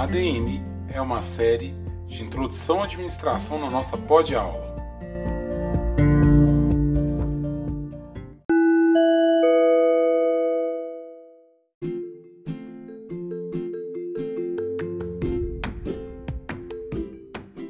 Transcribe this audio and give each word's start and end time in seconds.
ADM 0.00 0.62
é 0.94 0.98
uma 0.98 1.20
série 1.20 1.74
de 2.06 2.22
introdução 2.22 2.80
à 2.80 2.84
administração 2.84 3.58
na 3.58 3.68
nossa 3.68 3.98
pod-aula. 3.98 4.74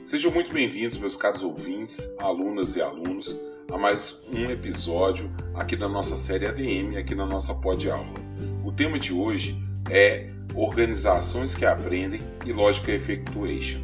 Sejam 0.05 0.31
muito 0.31 0.53
bem-vindos, 0.53 0.99
meus 0.99 1.17
caros 1.17 1.43
ouvintes, 1.43 2.15
alunas 2.17 2.77
e 2.77 2.81
alunos, 2.81 3.37
a 3.73 3.77
mais 3.77 4.23
um 4.33 4.49
episódio 4.49 5.29
aqui 5.53 5.75
da 5.75 5.89
nossa 5.89 6.17
série 6.17 6.47
ADM, 6.47 6.97
aqui 6.97 7.17
na 7.17 7.27
nossa 7.27 7.57
pod-aula. 7.57 8.21
O 8.65 8.71
tema 8.71 9.01
de 9.01 9.13
hoje 9.13 9.61
é 9.91 10.29
Organizações 10.55 11.55
que 11.55 11.67
Aprendem 11.67 12.21
e 12.47 12.53
Lógica 12.53 12.93
Effectuation. 12.93 13.81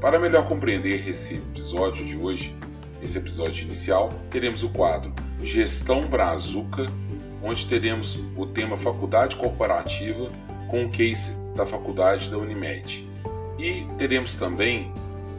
Para 0.00 0.18
melhor 0.18 0.46
compreender 0.46 1.08
esse 1.08 1.34
episódio 1.34 2.04
de 2.06 2.16
hoje, 2.16 2.54
esse 3.02 3.18
episódio 3.18 3.64
inicial, 3.64 4.10
teremos 4.30 4.62
o 4.62 4.68
quadro 4.68 5.12
Gestão 5.42 6.06
Brazuca, 6.06 6.86
onde 7.42 7.66
teremos 7.66 8.18
o 8.36 8.46
tema 8.46 8.76
Faculdade 8.76 9.36
Corporativa 9.36 10.30
com 10.68 10.84
o 10.84 10.90
case 10.90 11.32
da 11.54 11.66
Faculdade 11.66 12.30
da 12.30 12.38
Unimed. 12.38 13.08
E 13.58 13.86
teremos 13.98 14.36
também 14.36 14.92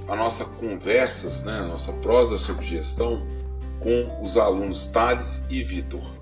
a 0.08 0.16
nossa 0.16 0.46
conversas, 0.46 1.44
né, 1.44 1.60
a 1.60 1.68
nossa 1.68 1.94
prosa 1.94 2.38
sobre 2.38 2.66
gestão 2.66 3.26
com 3.80 4.22
os 4.22 4.38
alunos 4.38 4.88
Thales 4.88 5.44
e 5.50 5.64
Vitor. 5.64 6.22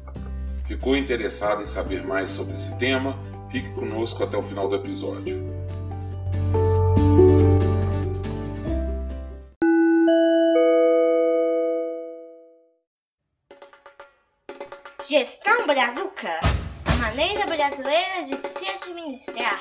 Ficou 0.67 0.95
interessado 0.95 1.63
em 1.63 1.65
saber 1.65 2.05
mais 2.05 2.29
sobre 2.29 2.53
esse 2.53 2.77
tema? 2.77 3.17
Fique 3.49 3.69
conosco 3.71 4.23
até 4.23 4.37
o 4.37 4.43
final 4.43 4.67
do 4.69 4.75
episódio. 4.75 5.43
Gestão 15.07 15.65
Brazuca 15.65 16.39
a 16.85 16.95
maneira 16.97 17.47
brasileira 17.47 18.21
de 18.23 18.37
se 18.37 18.67
administrar. 18.67 19.59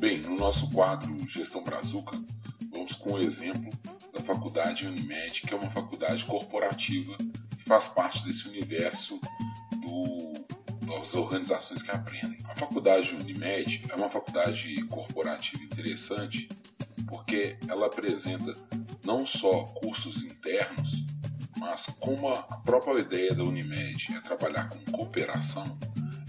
Bem, 0.00 0.18
no 0.22 0.34
nosso 0.34 0.70
quadro 0.70 1.14
Gestão 1.28 1.62
Brazuca, 1.62 2.18
vamos 2.72 2.94
com 2.94 3.12
o 3.12 3.18
exemplo 3.18 3.70
da 4.14 4.22
faculdade 4.22 4.86
Unimed, 4.86 5.42
que 5.42 5.52
é 5.52 5.56
uma 5.58 5.70
faculdade 5.70 6.24
corporativa 6.24 7.14
que 7.18 7.64
faz 7.64 7.86
parte 7.86 8.24
desse 8.24 8.48
universo 8.48 9.20
do, 9.82 10.32
das 10.86 11.14
organizações 11.14 11.82
que 11.82 11.90
aprendem. 11.90 12.38
A 12.44 12.54
faculdade 12.54 13.14
Unimed 13.14 13.82
é 13.90 13.94
uma 13.94 14.08
faculdade 14.08 14.82
corporativa 14.84 15.62
interessante 15.62 16.48
porque 17.06 17.58
ela 17.68 17.84
apresenta 17.84 18.54
não 19.04 19.26
só 19.26 19.64
cursos 19.64 20.22
internos, 20.22 21.04
mas 21.58 21.94
como 22.00 22.30
a 22.30 22.42
própria 22.62 23.00
ideia 23.00 23.34
da 23.34 23.44
Unimed 23.44 24.16
é 24.16 24.20
trabalhar 24.22 24.70
com 24.70 24.82
cooperação, 24.92 25.78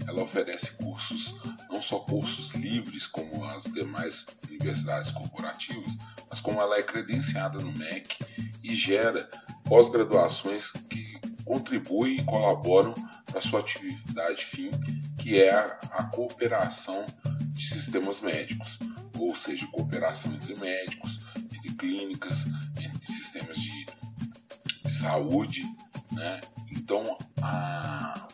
ela 0.06 0.24
oferece 0.24 0.74
cursos, 0.74 1.34
não 1.82 1.88
só 1.88 1.98
cursos 1.98 2.52
livres 2.52 3.08
como 3.08 3.44
as 3.44 3.64
demais 3.64 4.24
universidades 4.48 5.10
corporativas, 5.10 5.98
mas 6.30 6.38
como 6.38 6.60
ela 6.60 6.78
é 6.78 6.82
credenciada 6.82 7.58
no 7.58 7.72
MEC 7.72 8.18
e 8.62 8.76
gera 8.76 9.28
pós-graduações 9.64 10.70
que 10.70 11.18
contribuem 11.44 12.18
e 12.18 12.24
colaboram 12.24 12.94
para 13.26 13.40
sua 13.40 13.58
atividade 13.58 14.44
fim, 14.44 14.70
que 15.18 15.42
é 15.42 15.52
a, 15.52 15.64
a 15.90 16.04
cooperação 16.04 17.04
de 17.48 17.66
sistemas 17.66 18.20
médicos, 18.20 18.78
ou 19.18 19.34
seja, 19.34 19.66
cooperação 19.66 20.32
entre 20.34 20.54
médicos, 20.60 21.20
entre 21.36 21.72
clínicas, 21.74 22.44
entre 22.80 23.04
sistemas 23.04 23.56
de, 23.60 23.86
de 24.84 24.92
saúde, 24.92 25.64
né? 26.12 26.38
Então, 26.70 27.02
a 27.40 28.28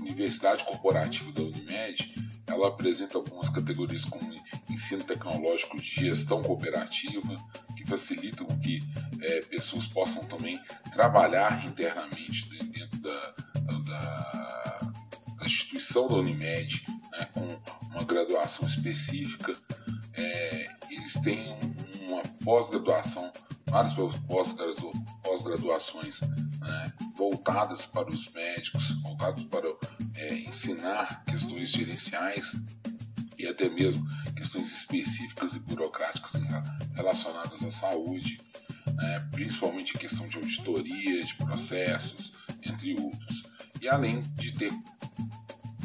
Universidade 0.00 0.64
Corporativa 0.64 1.30
da 1.30 1.42
Unimed, 1.42 2.21
ela 2.52 2.68
apresenta 2.68 3.16
algumas 3.18 3.48
categorias 3.48 4.04
como 4.04 4.22
ensino 4.68 5.02
tecnológico 5.02 5.80
de 5.80 5.88
gestão 5.88 6.42
cooperativa, 6.42 7.36
que 7.76 7.86
facilitam 7.86 8.46
que 8.46 8.80
é, 9.20 9.40
pessoas 9.42 9.86
possam 9.86 10.24
também 10.26 10.60
trabalhar 10.92 11.64
internamente 11.66 12.48
dentro 12.64 12.98
da, 13.00 13.34
da, 13.84 14.80
da 15.38 15.46
instituição 15.46 16.06
da 16.08 16.16
Unimed, 16.16 16.84
né, 17.12 17.26
com 17.32 17.46
uma 17.90 18.04
graduação 18.04 18.66
específica. 18.66 19.52
É, 20.14 20.66
eles 20.90 21.14
têm 21.14 21.44
uma 22.02 22.22
pós-graduação, 22.44 23.32
várias 23.66 23.94
pós-graduações 25.22 26.20
né, 26.62 26.92
voltadas 27.16 27.86
para 27.86 28.08
os 28.08 28.30
médicos, 28.32 28.90
voltadas 29.02 29.44
para 29.44 29.68
é, 30.14 30.34
ensinar 30.34 31.24
questões 31.24 31.70
gerenciais 31.70 32.56
e 33.38 33.46
até 33.46 33.68
mesmo 33.68 34.06
questões 34.36 34.70
específicas 34.70 35.54
e 35.54 35.60
burocráticas 35.60 36.34
relacionadas 36.94 37.62
à 37.62 37.70
saúde, 37.70 38.38
né, 38.94 39.28
principalmente 39.32 39.92
questão 39.94 40.26
de 40.26 40.36
auditoria, 40.36 41.24
de 41.24 41.34
processos, 41.34 42.34
entre 42.62 42.94
outros. 43.00 43.42
E 43.80 43.88
além 43.88 44.20
de 44.20 44.52
ter 44.52 44.72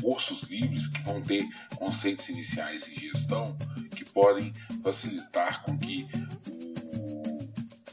cursos 0.01 0.43
livres 0.43 0.87
que 0.87 1.01
vão 1.01 1.21
ter 1.21 1.47
conceitos 1.75 2.29
iniciais 2.29 2.89
em 2.89 2.95
gestão 2.95 3.57
que 3.95 4.05
podem 4.05 4.53
facilitar 4.83 5.63
com 5.63 5.77
que 5.77 6.07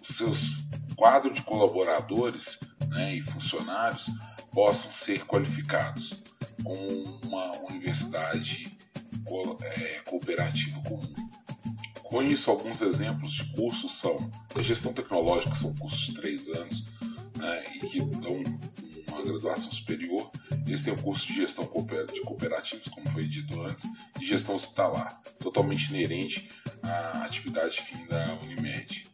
os 0.03 0.17
seus 0.17 0.65
quadro 0.95 1.33
de 1.33 1.43
colaboradores 1.43 2.59
né, 2.89 3.17
e 3.17 3.23
funcionários 3.23 4.11
possam 4.53 4.91
ser 4.93 5.25
qualificados 5.27 6.23
como 6.63 7.19
uma 7.25 7.53
universidade 7.71 8.77
é, 9.63 10.01
cooperativa 10.05 10.81
comum. 10.83 11.15
Com 12.05 12.23
isso, 12.23 12.51
alguns 12.51 12.81
exemplos 12.81 13.33
de 13.33 13.45
cursos 13.55 13.95
são 13.95 14.31
a 14.55 14.63
gestão 14.63 14.93
tecnológica, 14.93 15.55
são 15.55 15.75
cursos 15.75 16.01
de 16.07 16.15
três 16.15 16.49
anos 16.49 16.85
né, 17.37 17.65
e 17.75 17.81
que 17.81 18.01
dão 18.01 18.43
uma 19.09 19.23
graduação 19.23 19.73
superior. 19.73 20.31
Eles 20.67 20.83
têm 20.83 20.95
o 20.95 21.03
curso 21.03 21.27
de 21.27 21.35
gestão 21.35 21.65
de 21.65 22.21
cooperativas, 22.21 22.89
como 22.89 23.11
foi 23.11 23.27
dito 23.27 23.61
antes, 23.63 23.87
e 24.21 24.25
gestão 24.25 24.55
hospitalar, 24.55 25.21
totalmente 25.39 25.89
inerente 25.89 26.49
à 26.83 27.25
atividade 27.25 27.81
fim 27.81 28.07
da 28.07 28.35
Unimed. 28.43 29.07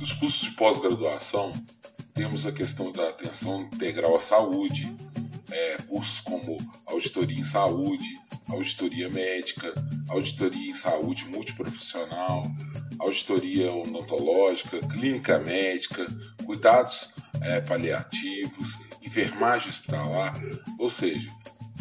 Nos 0.00 0.14
cursos 0.14 0.40
de 0.48 0.52
pós-graduação, 0.52 1.52
temos 2.14 2.46
a 2.46 2.52
questão 2.52 2.90
da 2.90 3.06
atenção 3.06 3.60
integral 3.60 4.16
à 4.16 4.20
saúde, 4.20 4.90
é, 5.50 5.76
cursos 5.82 6.22
como 6.22 6.56
auditoria 6.86 7.38
em 7.38 7.44
saúde, 7.44 8.08
auditoria 8.48 9.10
médica, 9.10 9.74
auditoria 10.08 10.70
em 10.70 10.72
saúde 10.72 11.26
multiprofissional, 11.26 12.44
auditoria 12.98 13.70
odontológica, 13.70 14.80
clínica 14.80 15.38
médica, 15.38 16.06
cuidados 16.46 17.12
é, 17.42 17.60
paliativos, 17.60 18.78
enfermagem 19.02 19.68
hospitalar, 19.68 20.32
ou 20.78 20.88
seja, 20.88 21.28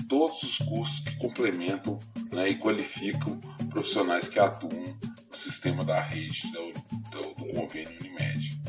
todos 0.09 0.43
os 0.43 0.57
cursos 0.57 0.99
que 0.99 1.15
complementam 1.19 1.97
né, 2.33 2.49
e 2.49 2.55
qualificam 2.55 3.39
profissionais 3.69 4.27
que 4.27 4.39
atuam 4.39 4.97
sistema 5.37 5.83
da 5.83 5.99
rede 5.99 6.51
do, 6.51 6.73
do, 7.11 7.33
do 7.35 7.53
convênio 7.53 7.97
Unimed. 7.99 8.61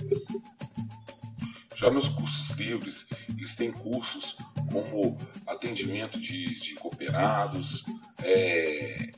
Já 1.77 1.91
nos 1.91 2.09
cursos 2.09 2.51
livres, 2.51 3.07
eles 3.29 3.55
têm 3.55 3.73
cursos 3.73 4.37
como 4.71 5.17
atendimento 5.47 6.21
de, 6.21 6.55
de 6.57 6.75
cooperados, 6.75 7.85
é, 8.23 9.11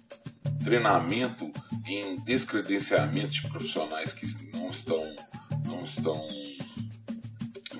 treinamento 0.62 1.50
em 1.86 2.16
descredenciamento 2.16 3.32
de 3.32 3.42
profissionais 3.42 4.12
que 4.12 4.26
não 4.56 4.68
estão, 4.68 5.02
não 5.66 5.84
estão 5.84 6.24
em 6.30 6.58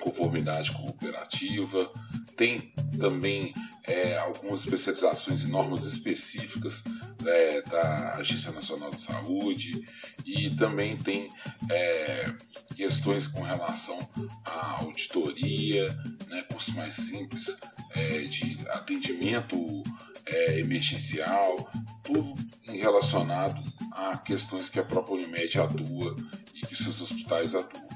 conformidade 0.01 0.73
com 0.73 0.83
a 0.83 0.87
cooperativa, 0.87 1.91
tem 2.37 2.73
também 2.99 3.55
é, 3.85 4.17
algumas 4.19 4.61
especializações 4.61 5.43
em 5.43 5.49
normas 5.49 5.85
específicas 5.87 6.85
é, 7.27 7.63
da 7.63 8.15
Agência 8.15 8.53
Nacional 8.53 8.91
de 8.91 9.01
Saúde 9.01 9.85
e 10.25 10.51
também 10.55 10.97
tem 10.97 11.29
é, 11.71 12.33
questões 12.77 13.27
com 13.27 13.43
relação 13.43 13.99
à 14.45 14.83
auditoria, 14.83 15.89
né, 16.29 16.43
curso 16.51 16.75
mais 16.75 16.95
simples 16.95 17.57
é, 17.91 18.19
de 18.21 18.57
atendimento 18.69 19.83
é, 20.27 20.61
emergencial, 20.61 21.71
tudo 22.03 22.35
relacionado 22.67 23.63
a 23.93 24.17
questões 24.17 24.69
que 24.69 24.79
a 24.79 24.85
própria 24.85 25.17
Unimed 25.17 25.61
atua 25.61 26.17
e 26.55 26.67
que 26.67 26.77
seus 26.77 27.01
hospitais 27.01 27.55
atuam. 27.55 27.89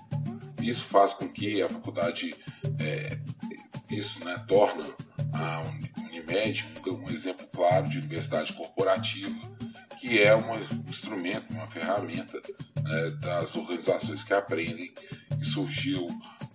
Isso 0.61 0.85
faz 0.85 1.15
com 1.15 1.29
que 1.29 1.63
a 1.63 1.69
faculdade, 1.69 2.35
é, 2.81 3.19
isso 3.89 4.25
né, 4.25 4.45
torna 4.49 4.85
a 5.37 5.63
Unimed 5.99 6.69
um, 6.87 7.05
um 7.05 7.11
exemplo 7.11 7.47
claro 7.49 7.89
de 7.89 7.99
universidade 7.99 8.53
corporativa, 8.53 9.37
que 10.01 10.23
é 10.23 10.35
um 10.37 10.59
instrumento, 10.89 11.53
uma 11.53 11.67
ferramenta 11.67 12.41
né, 12.83 13.11
das 13.21 13.57
organizações 13.57 14.23
que 14.23 14.33
aprendem, 14.33 14.93
que 15.39 15.45
surgiu 15.45 16.07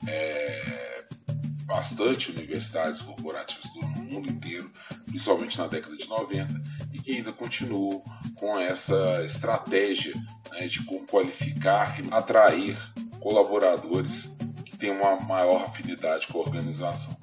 é, 0.07 1.05
bastante 1.65 2.31
universidades 2.31 3.01
corporativas 3.01 3.69
do 3.73 3.87
mundo 3.87 4.31
inteiro, 4.31 4.71
principalmente 5.05 5.57
na 5.57 5.67
década 5.67 5.95
de 5.95 6.07
90, 6.07 6.61
e 6.93 6.99
que 6.99 7.15
ainda 7.15 7.31
continuam 7.31 8.03
com 8.35 8.59
essa 8.59 9.23
estratégia 9.23 10.13
né, 10.51 10.67
de 10.67 10.83
qualificar 11.09 11.99
e 12.03 12.07
atrair 12.11 12.77
colaboradores 13.19 14.35
que 14.65 14.77
têm 14.77 14.91
uma 14.91 15.19
maior 15.21 15.63
afinidade 15.63 16.27
com 16.27 16.39
a 16.39 16.41
organização. 16.41 17.15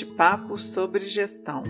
Bate-papo 0.00 0.56
sobre 0.56 1.04
gestão. 1.04 1.62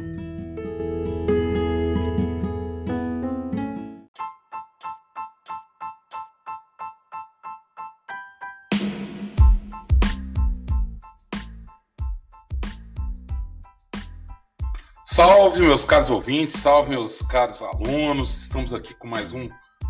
Salve, 15.05 15.63
meus 15.63 15.85
caros 15.85 16.09
ouvintes, 16.09 16.57
salve, 16.61 16.91
meus 16.91 17.21
caros 17.23 17.61
alunos. 17.63 18.43
Estamos 18.43 18.73
aqui 18.73 18.95
com 18.95 19.09
mais 19.09 19.33
um 19.33 19.49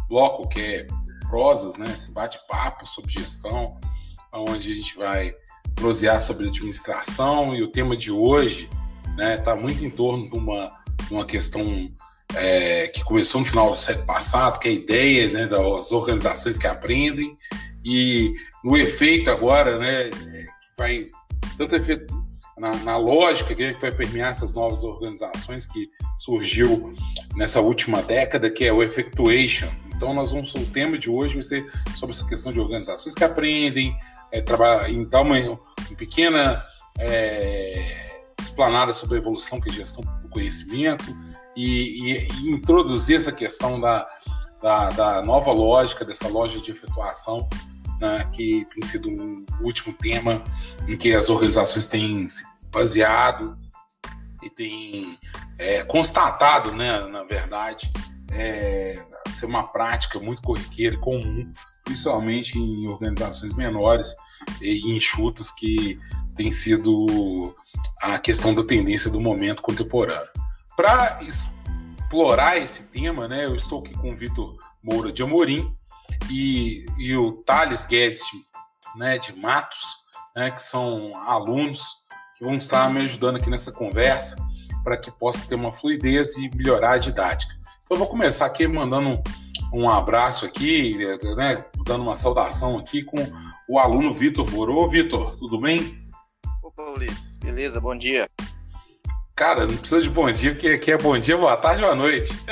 bloco 0.08 0.48
que 0.48 0.60
é 0.60 0.86
prosas, 1.28 1.76
né? 1.76 1.90
Esse 1.90 2.10
bate-papo 2.10 2.86
sobre 2.86 3.12
gestão, 3.12 3.78
onde 4.32 4.72
a 4.72 4.76
gente 4.76 4.96
vai 4.96 5.34
prosear 5.80 6.20
sobre 6.20 6.46
administração 6.46 7.54
e 7.54 7.62
o 7.62 7.68
tema 7.68 7.96
de 7.96 8.12
hoje 8.12 8.68
está 9.00 9.14
né, 9.16 9.36
tá 9.38 9.56
muito 9.56 9.82
em 9.84 9.90
torno 9.90 10.30
de 10.30 10.36
uma, 10.36 10.70
uma 11.10 11.24
questão 11.24 11.90
é, 12.34 12.86
que 12.88 13.02
começou 13.02 13.40
no 13.40 13.46
final 13.46 13.70
do 13.70 13.76
século 13.76 14.06
passado, 14.06 14.60
que 14.60 14.68
é 14.68 14.70
a 14.70 14.74
ideia 14.74 15.28
né, 15.30 15.46
das 15.46 15.90
organizações 15.90 16.58
que 16.58 16.66
aprendem 16.66 17.34
e 17.82 18.34
no 18.62 18.76
efeito 18.76 19.30
agora, 19.30 19.78
né, 19.78 20.10
que 20.10 20.76
vai 20.76 21.08
tanto 21.56 21.74
efeito 21.74 22.14
na, 22.58 22.76
na 22.76 22.96
lógica 22.98 23.54
que 23.54 23.72
vai 23.80 23.90
permear 23.90 24.30
essas 24.30 24.52
novas 24.52 24.84
organizações 24.84 25.64
que 25.64 25.88
surgiu 26.18 26.92
nessa 27.34 27.60
última 27.60 28.02
década, 28.02 28.50
que 28.50 28.66
é 28.66 28.72
o 28.72 28.82
effectuation. 28.82 29.70
Então, 30.00 30.14
nós 30.14 30.32
vamos 30.32 30.54
o 30.54 30.64
tema 30.64 30.96
de 30.96 31.10
hoje 31.10 31.34
vai 31.34 31.42
ser 31.42 31.70
sobre 31.94 32.16
essa 32.16 32.26
questão 32.26 32.50
de 32.50 32.58
organizações 32.58 33.14
que 33.14 33.22
aprendem, 33.22 33.94
é, 34.32 34.40
trabalhar, 34.40 34.88
em 34.88 35.04
dar 35.04 35.20
uma, 35.20 35.36
pequena 35.94 36.64
é, 36.98 38.22
explanada 38.40 38.94
sobre 38.94 39.16
a 39.16 39.20
evolução 39.20 39.60
que 39.60 39.68
é 39.68 39.72
gestão 39.74 40.02
do 40.22 40.28
conhecimento 40.30 41.04
e, 41.54 42.14
e, 42.14 42.28
e 42.32 42.50
introduzir 42.50 43.18
essa 43.18 43.30
questão 43.30 43.78
da, 43.78 44.08
da, 44.62 44.88
da, 44.88 45.22
nova 45.22 45.52
lógica, 45.52 46.02
dessa 46.02 46.28
lógica 46.28 46.62
de 46.62 46.70
efetuação, 46.70 47.46
né, 48.00 48.26
que 48.32 48.66
tem 48.74 48.82
sido 48.82 49.10
um 49.10 49.44
último 49.60 49.92
tema 49.92 50.42
em 50.88 50.96
que 50.96 51.14
as 51.14 51.28
organizações 51.28 51.86
têm 51.86 52.26
se 52.26 52.42
baseado 52.72 53.54
e 54.42 54.48
têm 54.48 55.18
é, 55.58 55.82
constatado, 55.82 56.72
né, 56.72 57.06
na 57.08 57.22
verdade, 57.22 57.92
é, 58.32 59.04
ser 59.28 59.46
uma 59.46 59.64
prática 59.64 60.18
muito 60.18 60.42
corriqueira 60.42 60.96
comum 60.98 61.50
principalmente 61.90 62.56
em 62.56 62.86
organizações 62.86 63.52
menores 63.52 64.14
e 64.60 64.94
enxutas, 64.96 65.50
que 65.50 65.98
tem 66.36 66.52
sido 66.52 67.54
a 68.00 68.16
questão 68.18 68.54
da 68.54 68.62
tendência 68.62 69.10
do 69.10 69.20
momento 69.20 69.60
contemporâneo. 69.60 70.28
Para 70.76 71.20
explorar 71.22 72.58
esse 72.58 72.84
tema, 72.84 73.26
né, 73.26 73.44
eu 73.44 73.56
estou 73.56 73.80
aqui 73.80 73.92
com 73.94 74.12
o 74.12 74.16
Vitor 74.16 74.56
Moura 74.82 75.12
de 75.12 75.22
Amorim 75.22 75.74
e, 76.30 76.86
e 76.96 77.16
o 77.16 77.32
Thales 77.42 77.84
Guedes 77.84 78.22
né, 78.94 79.18
de 79.18 79.34
Matos, 79.34 79.80
né, 80.36 80.52
que 80.52 80.62
são 80.62 81.16
alunos 81.28 81.82
que 82.38 82.44
vão 82.44 82.54
estar 82.54 82.88
me 82.88 83.00
ajudando 83.00 83.36
aqui 83.36 83.50
nessa 83.50 83.72
conversa 83.72 84.36
para 84.84 84.96
que 84.96 85.10
possa 85.10 85.44
ter 85.44 85.56
uma 85.56 85.72
fluidez 85.72 86.36
e 86.36 86.48
melhorar 86.54 86.92
a 86.92 86.98
didática. 86.98 87.59
Então, 87.90 87.96
eu 87.96 88.06
vou 88.06 88.08
começar 88.08 88.46
aqui 88.46 88.68
mandando 88.68 89.20
um 89.72 89.90
abraço 89.90 90.46
aqui, 90.46 90.96
né, 91.34 91.64
dando 91.84 92.04
uma 92.04 92.14
saudação 92.14 92.78
aqui 92.78 93.02
com 93.02 93.16
o 93.68 93.80
aluno 93.80 94.14
Vitor 94.14 94.48
Moro. 94.48 94.88
Vitor, 94.88 95.36
tudo 95.36 95.60
bem? 95.60 96.00
Opa, 96.62 96.84
Ulisses, 96.84 97.36
beleza, 97.38 97.80
bom 97.80 97.98
dia. 97.98 98.28
Cara, 99.34 99.66
não 99.66 99.76
precisa 99.76 100.02
de 100.02 100.08
bom 100.08 100.30
dia, 100.30 100.52
porque 100.52 100.68
aqui 100.68 100.92
é 100.92 100.98
bom 100.98 101.18
dia, 101.18 101.36
boa 101.36 101.56
tarde, 101.56 101.82
boa 101.82 101.96
noite. 101.96 102.32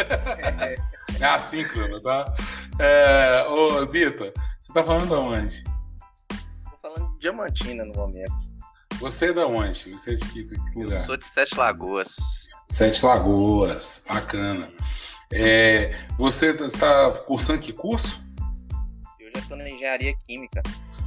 é 1.21 1.25
assim, 1.25 1.63
cara, 1.63 2.03
tá? 2.03 2.35
É, 2.81 3.47
ô, 3.49 3.87
Vitor, 3.87 4.33
você 4.59 4.73
tá 4.73 4.83
falando 4.83 5.07
de 5.07 5.15
onde? 5.15 5.65
Tô 6.33 6.79
falando 6.83 7.13
de 7.13 7.19
Diamantina 7.21 7.85
no 7.85 7.93
momento. 7.95 8.35
Você 8.99 9.27
é 9.27 9.33
da 9.33 9.47
onde? 9.47 9.93
Você 9.93 10.15
é 10.15 10.15
de 10.17 10.25
que, 10.33 10.43
de 10.43 10.57
que 10.73 10.79
lugar? 10.81 10.99
Eu 10.99 11.05
sou 11.05 11.17
de 11.17 11.25
Sete 11.25 11.57
Lagoas. 11.57 12.17
Sete 12.69 13.07
Lagoas, 13.07 14.05
bacana. 14.09 14.69
É, 15.31 15.95
você 16.17 16.51
está 16.53 17.11
cursando 17.27 17.59
que 17.59 17.73
curso? 17.73 18.23
Eu 19.21 19.31
já 19.35 19.41
estou 19.41 19.57
na 19.57 19.69
engenharia 19.69 20.15
química. 20.27 20.63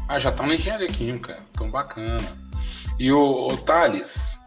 Ah, 0.08 0.20
já 0.20 0.30
está 0.30 0.46
na 0.46 0.56
engenharia 0.56 0.88
química. 0.88 1.40
Então 1.51 1.70
bacana. 1.72 2.20
E 3.00 3.12
o, 3.12 3.48
o 3.48 3.58
Thales? 3.58 4.40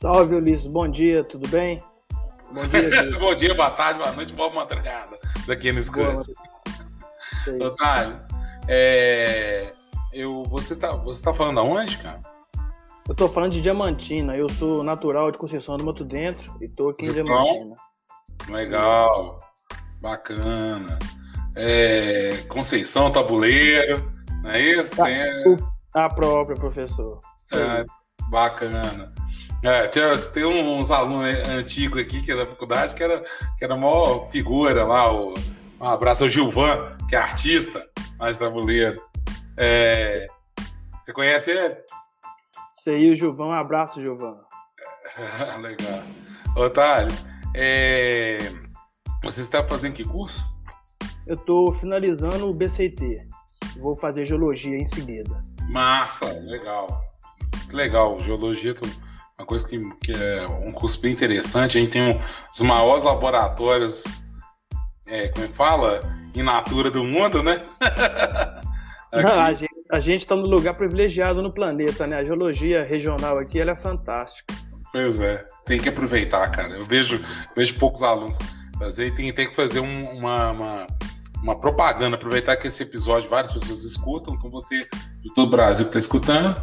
Salve, 0.00 0.36
Ulisses. 0.36 0.66
Bom 0.66 0.88
dia, 0.88 1.24
tudo 1.24 1.48
bem? 1.48 1.82
Bom 2.52 2.66
dia, 2.68 3.18
Bom 3.18 3.34
dia, 3.34 3.54
boa 3.56 3.70
tarde, 3.70 3.98
boa 3.98 4.12
noite, 4.12 4.32
boa 4.32 4.50
madrugada. 4.50 5.18
Daqui 5.46 5.72
no 5.72 5.80
escuro. 5.80 6.22
Ô, 7.60 7.70
Thales, 7.70 8.28
é, 8.68 9.72
eu, 10.12 10.44
você 10.44 10.74
está 10.74 10.92
você 10.92 11.22
tá 11.22 11.34
falando 11.34 11.58
aonde, 11.58 11.98
cara? 11.98 12.33
Eu 13.06 13.14
tô 13.14 13.28
falando 13.28 13.52
de 13.52 13.60
Diamantina. 13.60 14.34
Eu 14.34 14.48
sou 14.48 14.82
natural 14.82 15.30
de 15.30 15.36
Conceição 15.36 15.76
do 15.76 15.84
Mato 15.84 16.04
Dentro 16.04 16.56
e 16.60 16.68
tô 16.68 16.88
aqui 16.88 17.06
em 17.06 17.10
Diamantina. 17.10 17.76
Legal. 18.48 19.38
Bacana. 20.00 20.98
É, 21.54 22.44
Conceição, 22.48 23.12
tabuleiro, 23.12 24.10
não 24.42 24.50
é 24.50 24.60
isso? 24.60 25.02
A, 25.02 25.10
é... 25.10 25.44
a 25.94 26.08
própria, 26.08 26.56
professor. 26.56 27.20
É, 27.52 27.84
bacana. 28.30 29.12
É, 29.62 29.86
tem, 29.86 30.02
tem 30.32 30.44
uns 30.44 30.90
alunos 30.90 31.26
antigos 31.48 32.00
aqui 32.00 32.22
que 32.22 32.32
é 32.32 32.36
da 32.36 32.46
faculdade 32.46 32.94
que 32.94 33.02
era, 33.02 33.22
que 33.58 33.64
era 33.64 33.74
a 33.74 33.78
maior 33.78 34.30
figura 34.30 34.84
lá. 34.84 35.12
O, 35.12 35.34
um 35.78 35.86
abraço 35.86 36.24
ao 36.24 36.30
Gilvan, 36.30 36.96
que 37.08 37.14
é 37.14 37.18
artista, 37.18 37.86
mais 38.18 38.38
tabuleiro. 38.38 39.00
É, 39.56 40.26
você 40.98 41.12
conhece 41.12 41.50
ele? 41.50 41.76
Isso 42.84 42.90
aí, 42.90 43.10
o 43.10 43.14
Gilvão. 43.14 43.48
Um 43.48 43.52
abraço, 43.52 44.02
Gilvão. 44.02 44.36
Legal. 45.58 46.02
Ô, 46.54 46.68
Thales, 46.68 47.24
é... 47.56 48.36
você 49.22 49.40
está 49.40 49.66
fazendo 49.66 49.94
que 49.94 50.04
curso? 50.04 50.44
Eu 51.26 51.36
estou 51.36 51.72
finalizando 51.72 52.46
o 52.46 52.52
BCT. 52.52 53.26
Vou 53.78 53.94
fazer 53.94 54.26
geologia 54.26 54.76
em 54.76 54.84
seguida. 54.84 55.40
Massa, 55.70 56.26
legal. 56.42 57.00
Legal. 57.72 58.20
Geologia 58.20 58.74
uma 59.38 59.46
coisa 59.46 59.66
que, 59.66 59.78
que 60.00 60.12
é 60.12 60.46
um 60.46 60.72
curso 60.72 61.00
bem 61.00 61.12
interessante. 61.12 61.78
A 61.78 61.80
gente 61.80 61.92
tem 61.92 62.02
um, 62.02 62.20
os 62.52 62.60
maiores 62.60 63.04
laboratórios, 63.04 64.22
é, 65.06 65.28
como 65.28 65.46
é 65.46 65.48
que 65.48 65.54
fala? 65.54 66.02
In 66.34 66.42
natura 66.42 66.90
do 66.90 67.02
mundo, 67.02 67.42
né? 67.42 67.64
Não, 69.10 69.40
a 69.40 69.54
gente 69.54 69.73
a 69.94 70.00
está 70.00 70.34
no 70.34 70.46
lugar 70.46 70.74
privilegiado 70.74 71.40
no 71.42 71.52
planeta, 71.52 72.06
né? 72.06 72.16
A 72.16 72.24
geologia 72.24 72.84
regional 72.84 73.38
aqui 73.38 73.60
ela 73.60 73.72
é 73.72 73.76
fantástica. 73.76 74.54
Pois 74.92 75.20
é, 75.20 75.44
tem 75.64 75.80
que 75.80 75.88
aproveitar, 75.88 76.50
cara. 76.50 76.74
Eu 76.74 76.84
vejo, 76.84 77.20
vejo 77.56 77.74
poucos 77.76 78.02
alunos 78.02 78.38
fazer 78.78 79.14
tem, 79.14 79.32
tem 79.32 79.48
que 79.48 79.54
fazer 79.54 79.80
um, 79.80 80.10
uma, 80.10 80.50
uma, 80.50 80.86
uma, 81.42 81.60
propaganda, 81.60 82.16
aproveitar 82.16 82.56
que 82.56 82.66
esse 82.66 82.82
episódio 82.82 83.30
várias 83.30 83.52
pessoas 83.52 83.84
escutam, 83.84 84.34
então 84.34 84.50
você 84.50 84.86
de 85.22 85.32
todo 85.34 85.46
o 85.46 85.50
Brasil 85.50 85.84
que 85.84 85.90
está 85.90 85.98
escutando, 85.98 86.60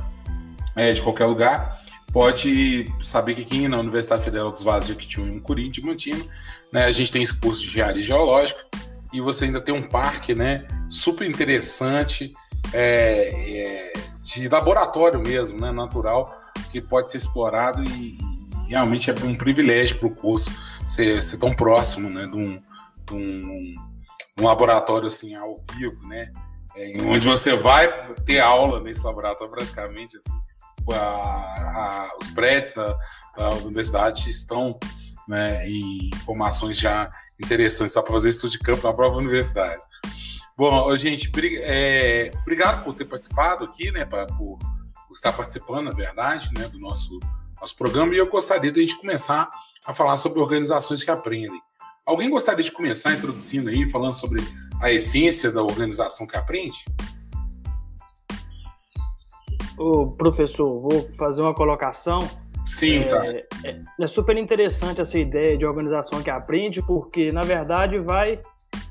é, 0.76 0.92
de 0.92 1.02
qualquer 1.02 1.26
lugar, 1.26 1.82
pode 2.12 2.86
saber 3.02 3.36
que 3.36 3.42
aqui 3.42 3.68
na 3.68 3.80
Universidade 3.80 4.24
Federal 4.24 4.52
dos 4.52 4.64
Vazios, 4.64 4.98
que 4.98 5.08
tinha 5.08 5.26
um 5.26 5.40
Curim 5.40 5.72
de 5.72 5.82
Mantino, 5.82 6.26
né, 6.72 6.86
a 6.86 6.92
gente 6.92 7.12
tem 7.12 7.24
esse 7.24 7.38
curso 7.38 7.62
de 7.62 7.68
engenharia 7.70 8.04
geológica 8.04 8.62
e 9.14 9.20
você 9.20 9.46
ainda 9.46 9.62
tem 9.62 9.74
um 9.74 9.88
parque 9.88 10.36
né, 10.36 10.66
super 10.90 11.28
interessante 11.28 12.34
é, 12.74 13.54
é, 13.58 13.94
de 14.24 14.48
laboratório 14.48 15.20
mesmo, 15.20 15.60
né, 15.60 15.72
natural, 15.72 16.40
que 16.72 16.82
pode 16.82 17.10
ser 17.10 17.18
explorado 17.18 17.84
e, 17.84 18.18
e 18.18 18.70
realmente 18.70 19.10
é 19.10 19.14
um 19.24 19.36
privilégio 19.36 20.00
para 20.00 20.08
o 20.08 20.16
curso 20.16 20.52
ser, 20.88 21.22
ser, 21.22 21.38
tão 21.38 21.54
próximo 21.54 22.10
né, 22.10 22.26
de, 22.26 22.38
um, 22.38 22.60
de 23.06 23.14
um, 23.14 23.76
um 24.40 24.46
laboratório 24.46 25.08
assim 25.08 25.36
ao 25.36 25.56
vivo, 25.74 26.08
né? 26.08 26.32
É, 26.74 27.02
onde 27.02 27.28
você 27.28 27.54
vai 27.54 28.16
ter 28.24 28.40
aula 28.40 28.80
nesse 28.80 29.04
laboratório 29.04 29.52
praticamente 29.52 30.16
assim, 30.16 30.32
a, 30.94 30.96
a, 30.96 32.10
os 32.22 32.32
prédios 32.32 32.74
da, 32.74 32.98
da 33.36 33.50
universidade 33.56 34.30
estão 34.30 34.80
né, 35.28 35.68
em 35.68 36.10
informações 36.14 36.78
já 36.78 37.10
interessantes 37.42 37.94
para 37.94 38.04
fazer 38.04 38.30
estudo 38.30 38.52
de 38.52 38.60
campo 38.60 38.88
na 38.88 38.94
própria 38.94 39.20
universidade. 39.20 39.84
Bom, 40.62 40.96
gente, 40.96 41.32
é, 41.64 42.32
obrigado 42.44 42.84
por 42.84 42.94
ter 42.94 43.06
participado 43.06 43.66
aqui, 43.66 43.92
né, 43.92 44.06
pra, 44.06 44.28
por, 44.28 44.60
por, 44.60 45.14
estar 45.16 45.34
participando, 45.34 45.86
na 45.86 45.92
verdade, 45.92 46.52
né, 46.56 46.68
do 46.68 46.78
nosso, 46.78 47.20
nosso 47.60 47.76
programa. 47.76 48.14
E 48.14 48.20
eu 48.20 48.30
gostaria 48.30 48.72
de 48.72 48.80
a 48.80 48.84
gente 48.84 48.96
começar 49.00 49.50
a 49.88 49.92
falar 49.92 50.18
sobre 50.18 50.40
organizações 50.40 51.04
que 51.04 51.10
aprendem. 51.10 51.60
Alguém 52.06 52.30
gostaria 52.30 52.64
de 52.64 52.72
começar 52.72 53.12
introduzindo 53.12 53.72
aí, 53.72 53.90
falando 53.90 54.14
sobre 54.14 54.44
a 54.80 54.92
essência 54.92 55.52
da 55.52 55.64
organização 55.64 56.28
que 56.28 56.38
aprende? 56.38 56.78
Ô, 59.80 60.12
professor, 60.12 60.80
vou 60.80 61.10
fazer 61.18 61.42
uma 61.42 61.56
colocação. 61.56 62.20
Sim, 62.68 63.00
é, 63.00 63.04
tá. 63.06 63.26
É, 63.66 63.82
é 64.00 64.08
super 64.08 64.38
interessante 64.38 65.02
essa 65.02 65.18
ideia 65.18 65.58
de 65.58 65.66
organização 65.66 66.22
que 66.22 66.30
aprende, 66.30 66.84
porque, 66.84 67.32
na 67.32 67.42
verdade, 67.42 67.98
vai 67.98 68.40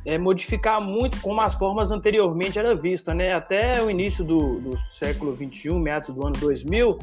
é, 0.04 0.18
modificar 0.18 0.80
muito 0.80 1.20
como 1.20 1.40
as 1.40 1.54
formas 1.54 1.90
anteriormente 1.90 2.58
era 2.58 2.74
vista, 2.74 3.14
né? 3.14 3.34
Até 3.34 3.82
o 3.82 3.90
início 3.90 4.24
do, 4.24 4.60
do 4.60 4.78
século 4.90 5.36
XXI, 5.36 5.72
meados 5.72 6.10
do 6.10 6.26
ano 6.26 6.36
2000, 6.38 6.88
uhum. 6.88 6.98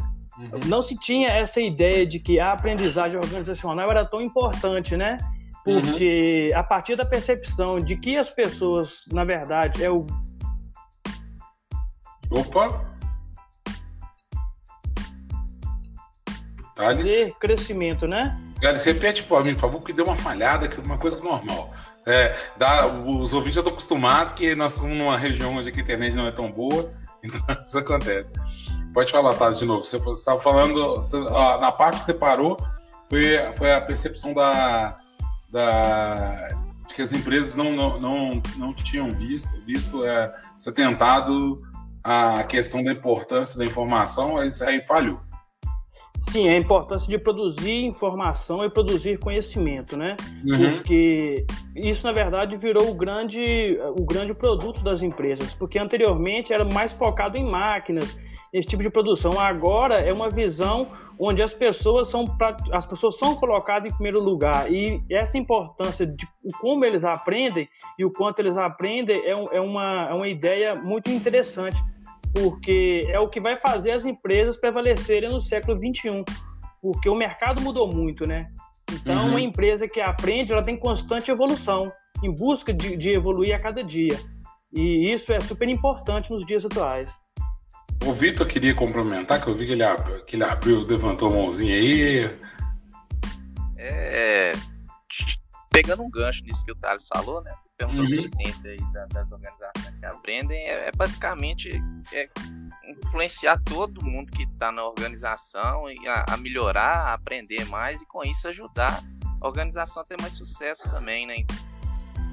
não 0.65 0.81
se 0.81 0.97
tinha 0.97 1.29
essa 1.29 1.61
ideia 1.61 2.05
de 2.05 2.19
que 2.19 2.39
a 2.39 2.51
aprendizagem 2.51 3.17
organizacional 3.17 3.89
era 3.89 4.05
tão 4.05 4.21
importante, 4.21 4.97
né? 4.97 5.17
Porque 5.63 6.49
uhum. 6.51 6.59
a 6.59 6.63
partir 6.63 6.95
da 6.95 7.05
percepção 7.05 7.79
de 7.79 7.97
que 7.97 8.17
as 8.17 8.29
pessoas, 8.29 9.05
na 9.11 9.23
verdade, 9.23 9.83
é 9.83 9.91
o. 9.91 10.05
Opa! 12.31 12.97
Thales? 16.73 17.33
crescimento, 17.39 18.07
né? 18.07 18.39
Thales, 18.61 18.83
repete 18.85 19.23
por 19.23 19.43
mim, 19.43 19.53
por 19.53 19.61
favor, 19.61 19.83
que 19.83 19.91
deu 19.91 20.05
uma 20.05 20.15
falhada, 20.15 20.67
que 20.67 20.79
é 20.79 20.83
uma 20.83 20.97
coisa 20.97 21.21
normal. 21.23 21.73
É, 22.09 22.33
dá, 22.55 22.87
os 22.87 23.33
ouvintes 23.33 23.55
já 23.55 23.59
estão 23.59 23.73
acostumados 23.73 24.31
que 24.31 24.55
nós 24.55 24.73
estamos 24.73 24.97
numa 24.97 25.17
região 25.17 25.53
onde 25.57 25.67
a 25.67 25.71
internet 25.71 26.15
não 26.15 26.25
é 26.25 26.31
tão 26.31 26.49
boa, 26.49 26.89
então 27.21 27.41
isso 27.65 27.77
acontece. 27.77 28.31
Pode 28.93 29.11
falar, 29.11 29.33
Thales, 29.33 29.59
de 29.59 29.65
novo. 29.65 29.83
Você 29.83 29.97
estava 29.97 30.39
falando, 30.39 30.95
você, 30.95 31.19
na 31.19 31.69
parte 31.69 31.99
que 31.99 32.05
você 32.05 32.13
parou, 32.13 32.57
foi, 33.09 33.37
foi 33.55 33.73
a 33.73 33.81
percepção 33.81 34.33
da, 34.33 34.97
da, 35.51 36.31
de 36.87 36.95
que 36.95 37.01
as 37.01 37.11
empresas 37.11 37.57
não, 37.57 37.73
não, 37.75 37.99
não, 37.99 38.41
não 38.55 38.73
tinham 38.73 39.13
visto, 39.13 39.59
visto 39.65 40.05
é, 40.05 40.33
ser 40.57 40.71
tentado 40.71 41.61
a 42.01 42.41
questão 42.43 42.81
da 42.81 42.91
importância 42.93 43.59
da 43.59 43.65
informação, 43.65 44.37
aí 44.37 44.81
falhou. 44.81 45.19
Sim, 46.31 46.49
a 46.49 46.57
importância 46.57 47.07
de 47.07 47.17
produzir 47.17 47.85
informação 47.85 48.63
e 48.63 48.69
produzir 48.69 49.17
conhecimento, 49.17 49.95
né? 49.95 50.17
Uhum. 50.45 50.73
Porque 50.75 51.45
isso, 51.75 52.05
na 52.05 52.11
verdade, 52.11 52.57
virou 52.57 52.89
o 52.89 52.93
grande, 52.93 53.77
o 53.97 54.03
grande 54.03 54.33
produto 54.33 54.83
das 54.83 55.01
empresas. 55.01 55.53
Porque 55.53 55.79
anteriormente 55.79 56.53
era 56.53 56.65
mais 56.65 56.93
focado 56.93 57.37
em 57.37 57.49
máquinas, 57.49 58.17
esse 58.51 58.67
tipo 58.67 58.83
de 58.83 58.89
produção. 58.89 59.39
Agora 59.39 60.01
é 60.01 60.11
uma 60.11 60.29
visão 60.29 60.87
onde 61.19 61.41
as 61.41 61.53
pessoas 61.53 62.09
são, 62.09 62.25
as 62.71 62.85
pessoas 62.85 63.17
são 63.17 63.35
colocadas 63.35 63.89
em 63.89 63.95
primeiro 63.95 64.19
lugar. 64.19 64.71
E 64.71 65.01
essa 65.09 65.37
importância 65.37 66.05
de 66.05 66.27
como 66.59 66.83
eles 66.83 67.05
aprendem 67.05 67.67
e 67.97 68.05
o 68.05 68.11
quanto 68.11 68.39
eles 68.39 68.57
aprendem 68.57 69.17
é, 69.21 69.31
é, 69.31 69.61
uma, 69.61 70.09
é 70.09 70.13
uma 70.13 70.27
ideia 70.27 70.75
muito 70.75 71.09
interessante 71.09 71.81
porque 72.33 73.05
é 73.09 73.19
o 73.19 73.29
que 73.29 73.39
vai 73.39 73.57
fazer 73.57 73.91
as 73.91 74.05
empresas 74.05 74.57
prevalecerem 74.57 75.29
no 75.29 75.41
século 75.41 75.77
XXI, 75.77 76.23
porque 76.81 77.09
o 77.09 77.15
mercado 77.15 77.61
mudou 77.61 77.91
muito, 77.91 78.25
né? 78.25 78.49
Então, 78.91 79.25
uhum. 79.25 79.29
uma 79.31 79.41
empresa 79.41 79.87
que 79.87 79.99
aprende, 79.99 80.53
ela 80.53 80.63
tem 80.63 80.77
constante 80.77 81.29
evolução, 81.29 81.91
em 82.23 82.31
busca 82.31 82.73
de, 82.73 82.95
de 82.95 83.09
evoluir 83.09 83.53
a 83.53 83.59
cada 83.59 83.83
dia. 83.83 84.17
E 84.73 85.11
isso 85.11 85.33
é 85.33 85.39
super 85.39 85.67
importante 85.67 86.31
nos 86.31 86.45
dias 86.45 86.65
atuais. 86.65 87.11
O 88.05 88.13
Vitor 88.13 88.47
queria 88.47 88.75
complementar, 88.75 89.41
que 89.41 89.47
eu 89.47 89.55
vi 89.55 89.65
que 89.65 89.73
ele, 89.73 89.83
abriu, 89.83 90.25
que 90.25 90.35
ele 90.35 90.43
abriu, 90.43 90.85
levantou 90.85 91.29
a 91.29 91.31
mãozinha 91.31 91.75
aí. 91.75 92.39
É. 93.77 94.51
Pegando 95.71 96.03
um 96.03 96.09
gancho 96.09 96.43
nisso 96.43 96.63
que 96.63 96.71
o 96.71 96.75
Thales 96.75 97.07
falou, 97.07 97.41
né? 97.41 97.53
perguntou 97.77 98.05
uhum. 98.05 98.23
a 98.23 98.25
essência 98.25 98.71
aí 98.71 98.77
das 98.93 99.31
organizações 99.31 99.85
que 99.85 99.86
aprendem, 100.05 100.57
é, 100.57 100.87
é 100.87 100.91
basicamente 100.91 101.71
é 102.13 102.29
influenciar 102.87 103.61
todo 103.63 104.03
mundo 104.05 104.31
que 104.31 104.43
está 104.43 104.71
na 104.71 104.83
organização 104.83 105.89
e 105.91 106.07
a, 106.07 106.25
a, 106.29 106.37
melhorar, 106.37 107.09
a 107.09 107.13
aprender 107.13 107.65
mais 107.65 108.01
e 108.01 108.05
com 108.05 108.23
isso 108.23 108.47
ajudar 108.47 109.03
a 109.41 109.47
organização 109.47 110.01
a 110.01 110.05
ter 110.05 110.19
mais 110.19 110.33
sucesso 110.33 110.89
também, 110.89 111.27
né? 111.27 111.35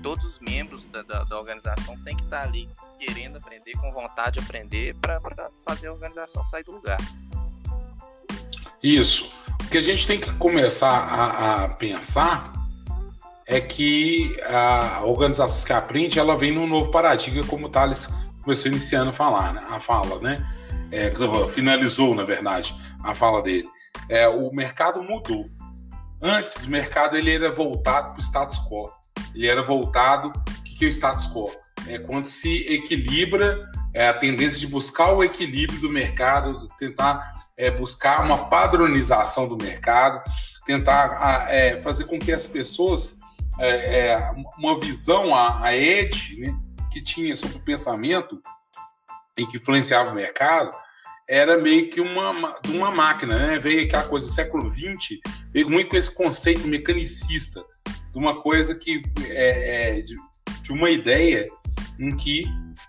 Todos 0.02 0.25
os 0.25 0.40
membros 0.40 0.87
da, 0.87 1.02
da, 1.02 1.25
da 1.25 1.38
organização 1.38 1.99
têm 2.04 2.16
que 2.16 2.25
estar 2.25 2.42
tá 2.42 2.49
ali 2.49 2.68
querendo 2.99 3.38
aprender, 3.38 3.73
com 3.73 3.90
vontade 3.92 4.38
de 4.38 4.44
aprender 4.44 4.94
para 4.97 5.21
fazer 5.66 5.88
a 5.88 5.92
organização 5.92 6.44
sair 6.44 6.62
do 6.64 6.73
lugar. 6.73 6.99
Isso. 8.83 9.35
O 9.62 9.68
que 9.71 9.78
a 9.78 9.83
gente 9.83 10.06
tem 10.06 10.21
que 10.21 10.30
começar 10.35 10.90
a, 10.90 11.64
a 11.64 11.68
pensar 11.71 12.52
é 13.47 13.61
que 13.61 14.35
a 14.47 15.03
organização 15.05 15.65
que 15.67 15.73
aprende 15.73 16.19
ela 16.19 16.37
vem 16.37 16.53
num 16.53 16.67
novo 16.67 16.91
paradigma, 16.91 17.45
como 17.47 17.67
o 17.67 17.69
Thales 17.69 18.09
começou 18.43 18.71
iniciando 18.71 19.11
a 19.11 19.13
falar, 19.13 19.55
né? 19.55 19.63
a 19.71 19.81
fala, 19.81 20.19
né? 20.21 20.47
É, 20.91 21.13
finalizou, 21.49 22.15
na 22.15 22.25
verdade, 22.25 22.75
a 23.03 23.15
fala 23.15 23.43
dele. 23.43 23.69
É, 24.09 24.29
o 24.29 24.53
mercado 24.53 25.03
mudou. 25.03 25.51
Antes, 26.23 26.65
o 26.65 26.71
mercado 26.71 27.17
ele 27.17 27.33
era 27.33 27.51
voltado 27.51 28.11
para 28.11 28.19
o 28.19 28.23
status 28.23 28.59
quo. 28.59 28.91
Ele 29.35 29.47
era 29.47 29.63
voltado. 29.63 30.29
O 30.29 30.63
que 30.63 30.85
é 30.85 30.89
o 30.89 30.91
status 30.91 31.27
quo? 31.27 31.51
É 31.89 31.99
quando 31.99 32.27
se 32.27 32.73
equilibra 32.73 33.69
é, 33.93 34.09
a 34.09 34.15
tendência 34.15 34.59
de 34.59 34.67
buscar 34.67 35.13
o 35.13 35.23
equilíbrio 35.23 35.81
do 35.81 35.91
mercado, 35.91 36.67
tentar 36.79 37.35
é, 37.57 37.71
buscar 37.71 38.25
uma 38.25 38.47
padronização 38.47 39.49
do 39.49 39.57
mercado, 39.57 40.23
tentar 40.65 41.47
é, 41.51 41.81
fazer 41.81 42.05
com 42.05 42.19
que 42.19 42.33
as 42.33 42.47
pessoas 42.47 43.19
é, 43.59 44.09
é, 44.09 44.31
uma 44.59 44.79
visão, 44.79 45.35
a, 45.35 45.65
a 45.65 45.77
Ed, 45.77 46.39
né, 46.39 46.55
que 46.93 47.03
tinha 47.03 47.35
sobre 47.37 47.59
o 47.59 47.65
pensamento 47.65 48.41
em 49.37 49.47
que 49.47 49.57
influenciava 49.57 50.11
o 50.11 50.15
mercado, 50.15 50.73
era 51.29 51.57
meio 51.57 51.89
que 51.89 52.01
uma, 52.01 52.55
uma 52.69 52.91
máquina, 52.91 53.39
né? 53.39 53.59
Veio 53.59 53.85
aquela 53.85 54.05
coisa 54.05 54.27
do 54.27 54.33
século 54.33 54.71
XX, 54.71 55.19
veio 55.53 55.71
muito 55.71 55.89
com 55.89 55.97
esse 55.97 56.15
conceito 56.15 56.67
mecanicista, 56.69 57.65
de 58.13 58.19
uma 58.19 58.41
coisa 58.43 58.75
que 58.75 59.03
é, 59.31 59.99
é 59.99 60.03
de, 60.03 60.15
de, 60.63 60.73
uma 60.73 60.91
ideia 60.91 61.47
em 61.99 62.15
que 62.17 62.45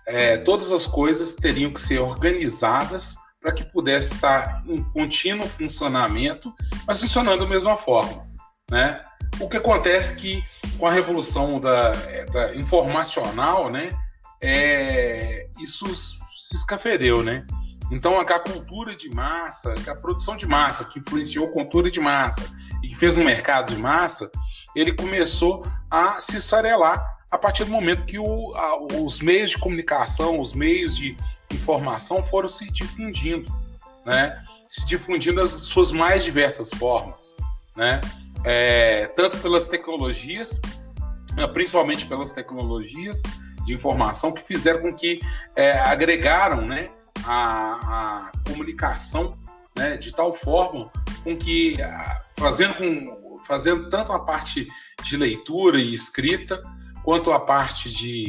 é, 0.06 0.36
todas 0.36 0.70
as 0.70 0.86
coisas 0.86 1.34
teriam 1.34 1.72
que 1.72 1.80
ser 1.80 1.98
organizadas 1.98 3.16
para 3.40 3.52
que 3.52 3.64
pudesse 3.64 4.14
estar 4.14 4.62
em 4.66 4.82
contínuo 4.90 5.48
funcionamento, 5.48 6.52
mas 6.86 7.00
funcionando 7.00 7.40
da 7.40 7.48
mesma 7.48 7.76
forma, 7.76 8.26
né? 8.70 9.00
O 9.38 9.48
que 9.48 9.56
acontece 9.56 10.16
que 10.16 10.42
com 10.78 10.86
a 10.86 10.92
revolução 10.92 11.60
da, 11.60 11.92
da 12.32 12.54
informacional, 12.56 13.70
né, 13.70 13.90
é, 14.40 15.48
isso 15.60 15.86
se 15.94 16.54
escafedeu, 16.54 17.22
né? 17.22 17.46
Então, 17.90 18.18
a 18.18 18.24
cultura 18.40 18.96
de 18.96 19.08
massa, 19.08 19.74
a 19.86 19.94
produção 19.94 20.36
de 20.36 20.46
massa, 20.46 20.84
que 20.84 20.98
influenciou 20.98 21.48
a 21.48 21.52
cultura 21.52 21.90
de 21.90 22.00
massa 22.00 22.50
e 22.82 22.88
que 22.88 22.96
fez 22.96 23.16
um 23.16 23.24
mercado 23.24 23.72
de 23.74 23.80
massa, 23.80 24.30
ele 24.74 24.92
começou 24.92 25.64
a 25.88 26.18
se 26.18 26.36
esfarelar 26.36 27.16
a 27.30 27.38
partir 27.38 27.64
do 27.64 27.70
momento 27.70 28.04
que 28.04 28.18
o, 28.18 28.54
a, 28.54 28.96
os 29.00 29.20
meios 29.20 29.50
de 29.50 29.58
comunicação, 29.58 30.40
os 30.40 30.52
meios 30.52 30.96
de 30.96 31.16
informação 31.52 32.22
foram 32.22 32.48
se 32.48 32.70
difundindo, 32.70 33.52
né? 34.04 34.42
Se 34.66 34.86
difundindo 34.86 35.36
das 35.36 35.50
suas 35.50 35.92
mais 35.92 36.24
diversas 36.24 36.70
formas, 36.70 37.34
né? 37.76 38.00
É, 38.44 39.06
tanto 39.08 39.38
pelas 39.38 39.68
tecnologias, 39.68 40.60
né, 41.34 41.46
principalmente 41.48 42.06
pelas 42.06 42.32
tecnologias 42.32 43.22
de 43.64 43.74
informação 43.74 44.32
que 44.32 44.42
fizeram 44.42 44.80
com 44.80 44.94
que 44.94 45.20
é, 45.56 45.72
agregaram, 45.72 46.64
né? 46.66 46.90
a, 47.26 48.28
a 48.28 48.32
comunicação 48.46 49.36
né, 49.76 49.96
de 49.96 50.12
tal 50.12 50.32
forma 50.32 50.90
com 51.22 51.36
que, 51.36 51.76
fazendo, 52.38 52.74
com, 52.74 53.36
fazendo 53.46 53.88
tanto 53.88 54.12
a 54.12 54.24
parte 54.24 54.66
de 55.02 55.16
leitura 55.16 55.78
e 55.78 55.92
escrita, 55.92 56.62
quanto 57.02 57.32
a 57.32 57.40
parte 57.40 57.90
de, 57.90 58.26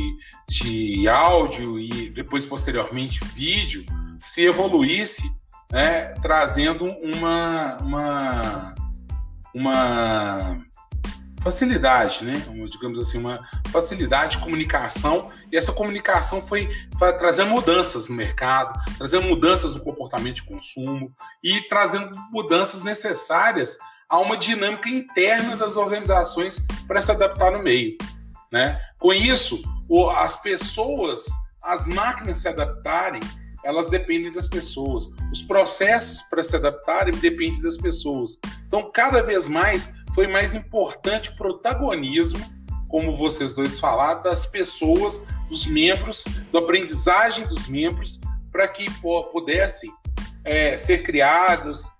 de 0.50 1.08
áudio 1.08 1.80
e 1.80 2.10
depois, 2.10 2.46
posteriormente, 2.46 3.24
vídeo, 3.34 3.86
se 4.26 4.44
evoluísse, 4.44 5.24
né, 5.72 6.14
trazendo 6.22 6.86
uma, 7.02 7.78
uma, 7.78 8.76
uma 9.58 10.62
facilidade, 11.42 12.24
né? 12.24 12.44
digamos 12.70 13.00
assim, 13.00 13.18
uma 13.18 13.44
facilidade 13.70 14.38
de 14.38 14.44
comunicação, 14.44 15.32
e 15.52 15.58
essa 15.58 15.72
comunicação 15.72 16.42
foi, 16.42 16.70
foi 16.98 17.14
trazendo 17.14 17.50
mudanças 17.50 18.08
no 18.08 18.16
mercado, 18.16 18.80
trazendo 18.98 19.28
mudanças 19.28 19.76
no 19.76 19.82
comportamento 19.82 20.36
de 20.36 20.44
consumo 20.44 21.12
e 21.44 21.62
trazendo 21.62 22.12
mudanças 22.32 22.84
necessárias 22.84 23.78
a 24.08 24.20
uma 24.20 24.38
dinâmica 24.38 24.90
interna 24.90 25.56
das 25.58 25.76
organizações 25.76 26.66
para 26.88 27.02
se 27.02 27.12
adaptar 27.12 27.52
no 27.52 27.64
meio. 27.64 27.98
Né? 28.52 28.80
Com 28.98 29.12
isso, 29.12 29.62
as 30.18 30.42
pessoas, 30.42 31.26
as 31.64 31.88
máquinas 31.88 32.38
se 32.38 32.48
adaptarem, 32.48 33.22
elas 33.68 33.90
dependem 33.90 34.32
das 34.32 34.48
pessoas. 34.48 35.12
Os 35.30 35.42
processos 35.42 36.22
para 36.22 36.42
se 36.42 36.56
adaptarem 36.56 37.14
dependem 37.20 37.62
das 37.62 37.76
pessoas. 37.76 38.40
Então, 38.66 38.90
cada 38.94 39.22
vez 39.22 39.50
mais 39.50 39.94
foi 40.16 40.26
mais 40.26 40.56
importante 40.56 41.32
o 41.32 41.36
protagonismo, 41.36 42.40
como 42.88 43.18
vocês 43.18 43.54
dois 43.54 43.78
falaram, 43.78 44.24
das 44.24 44.46
pessoas, 44.46 45.28
dos 45.50 45.66
membros, 45.66 46.24
da 46.50 46.60
aprendizagem 46.60 47.46
dos 47.46 47.68
membros, 47.68 48.22
para 48.54 48.70
que 48.70 48.90
pudessem 49.34 49.92
é, 50.46 50.78
ser 50.78 51.04
criados 51.04 51.92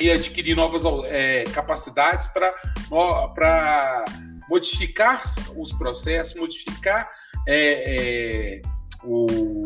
e 0.00 0.10
adquirir 0.10 0.56
novas 0.56 0.84
é, 1.04 1.44
capacidades 1.52 2.28
para 2.28 4.04
modificar 4.48 5.22
os 5.54 5.70
processos, 5.70 6.34
modificar, 6.34 7.10
é, 7.46 8.56
é, 8.56 8.62
o, 9.04 9.63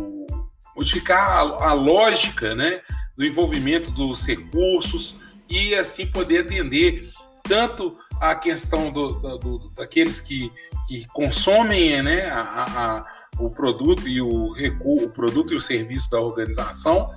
modificar 0.79 1.19
a, 1.19 1.71
a 1.71 1.73
lógica 1.73 2.55
né, 2.55 2.81
do 3.17 3.25
envolvimento 3.25 3.91
dos 3.91 4.25
recursos 4.25 5.17
e 5.51 5.75
assim 5.75 6.07
poder 6.07 6.45
atender 6.45 7.11
tanto 7.43 7.99
a 8.21 8.35
questão 8.37 8.93
do, 8.93 9.15
do, 9.39 9.71
daqueles 9.71 10.21
que, 10.21 10.53
que 10.87 11.05
consomem 11.09 12.01
né, 12.01 12.27
a, 12.27 12.41
a, 12.41 13.07
o 13.41 13.51
produto 13.51 14.07
e 14.07 14.21
o 14.21 14.53
recurso, 14.53 15.07
o 15.07 15.11
produto 15.11 15.53
e 15.53 15.57
o 15.57 15.61
serviço 15.61 16.11
da 16.13 16.21
organização, 16.21 17.09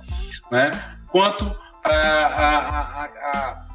né, 0.50 0.70
quanto 1.08 1.44
a 1.84 3.68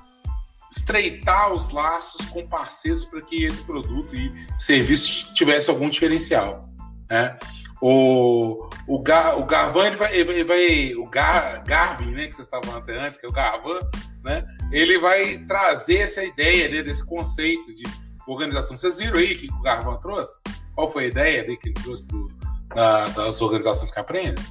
estreitar 0.75 1.51
os 1.51 1.72
laços 1.72 2.25
com 2.27 2.46
parceiros 2.48 3.03
para 3.06 3.22
que 3.22 3.44
esse 3.46 3.62
produto 3.63 4.15
e 4.15 4.32
serviço 4.58 5.34
tivesse 5.34 5.70
algum 5.70 5.89
diferencial. 5.89 6.62
Né? 7.10 7.38
O, 7.79 8.69
o, 8.88 9.00
Gar, 9.00 9.38
o 9.38 9.46
Garvan, 9.46 9.88
ele 9.88 9.96
vai, 9.96 10.15
ele 10.15 10.43
vai 10.43 10.96
o 10.96 11.07
Gar, 11.07 11.63
Garvin, 11.63 12.12
né, 12.12 12.27
que 12.27 12.36
vocês 12.36 12.48
estavam 12.48 12.69
falando 12.69 12.89
antes, 12.89 13.17
que 13.17 13.25
é 13.25 13.29
o 13.29 13.31
Garvan, 13.31 13.79
né, 14.24 14.44
ele 14.72 14.98
vai 14.98 15.37
trazer 15.40 16.00
essa 16.00 16.24
ideia 16.24 16.70
né, 16.70 16.81
desse 16.81 17.07
conceito 17.07 17.75
de 17.75 17.83
organização. 18.27 18.75
Vocês 18.75 18.98
viram 18.98 19.18
aí 19.18 19.35
que 19.35 19.48
o 19.51 19.61
Garvan 19.61 19.98
trouxe? 19.98 20.42
Qual 20.74 20.90
foi 20.90 21.05
a 21.05 21.07
ideia 21.07 21.44
dele 21.44 21.57
que 21.57 21.70
ele 21.70 21.75
trouxe 21.75 22.09
do, 22.09 22.27
da, 22.74 23.07
das 23.09 23.42
organizações 23.42 23.92
que 23.92 24.00
aprendem? 24.00 24.44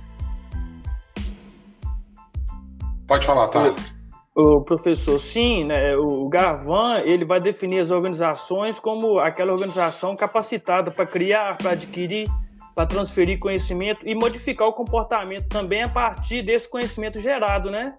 Pode 3.07 3.27
falar, 3.27 3.49
Thales. 3.49 3.95
O 4.35 4.61
professor, 4.61 5.19
sim, 5.19 5.65
né, 5.65 5.97
o 5.97 6.29
Garvan 6.29 7.01
ele 7.05 7.25
vai 7.25 7.41
definir 7.41 7.81
as 7.81 7.91
organizações 7.91 8.79
como 8.79 9.19
aquela 9.19 9.53
organização 9.53 10.15
capacitada 10.15 10.91
para 10.91 11.07
criar, 11.07 11.57
para 11.57 11.71
adquirir, 11.71 12.29
para 12.77 12.85
transferir 12.85 13.39
conhecimento 13.39 14.07
e 14.07 14.15
modificar 14.15 14.69
o 14.69 14.73
comportamento 14.75 15.49
também 15.49 15.83
a 15.83 15.89
partir 15.89 16.43
desse 16.43 16.69
conhecimento 16.69 17.19
gerado, 17.19 17.71
né? 17.71 17.97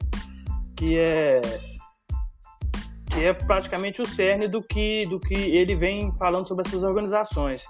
Que 0.76 1.00
é 1.00 1.42
que 3.08 3.26
é 3.26 3.34
praticamente 3.34 4.02
o 4.04 4.06
cerne 4.06 4.48
do 4.48 4.62
que 4.62 5.08
do 5.08 5.20
que 5.20 5.34
ele 5.34 5.76
vem 5.76 6.16
falando 6.16 6.48
sobre 6.48 6.68
essas 6.68 6.84
organizações. 6.84 7.66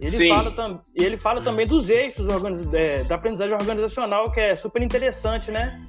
Ele 0.00 0.10
Sim. 0.10 0.28
fala, 0.30 0.50
tam, 0.50 0.82
ele 0.96 1.16
fala 1.16 1.40
também 1.40 1.66
dos 1.66 1.88
eixos 1.88 2.26
é, 2.72 3.04
da 3.04 3.14
aprendizagem 3.14 3.54
organizacional, 3.54 4.32
que 4.32 4.40
é 4.40 4.56
super 4.56 4.82
interessante, 4.82 5.52
né? 5.52 5.80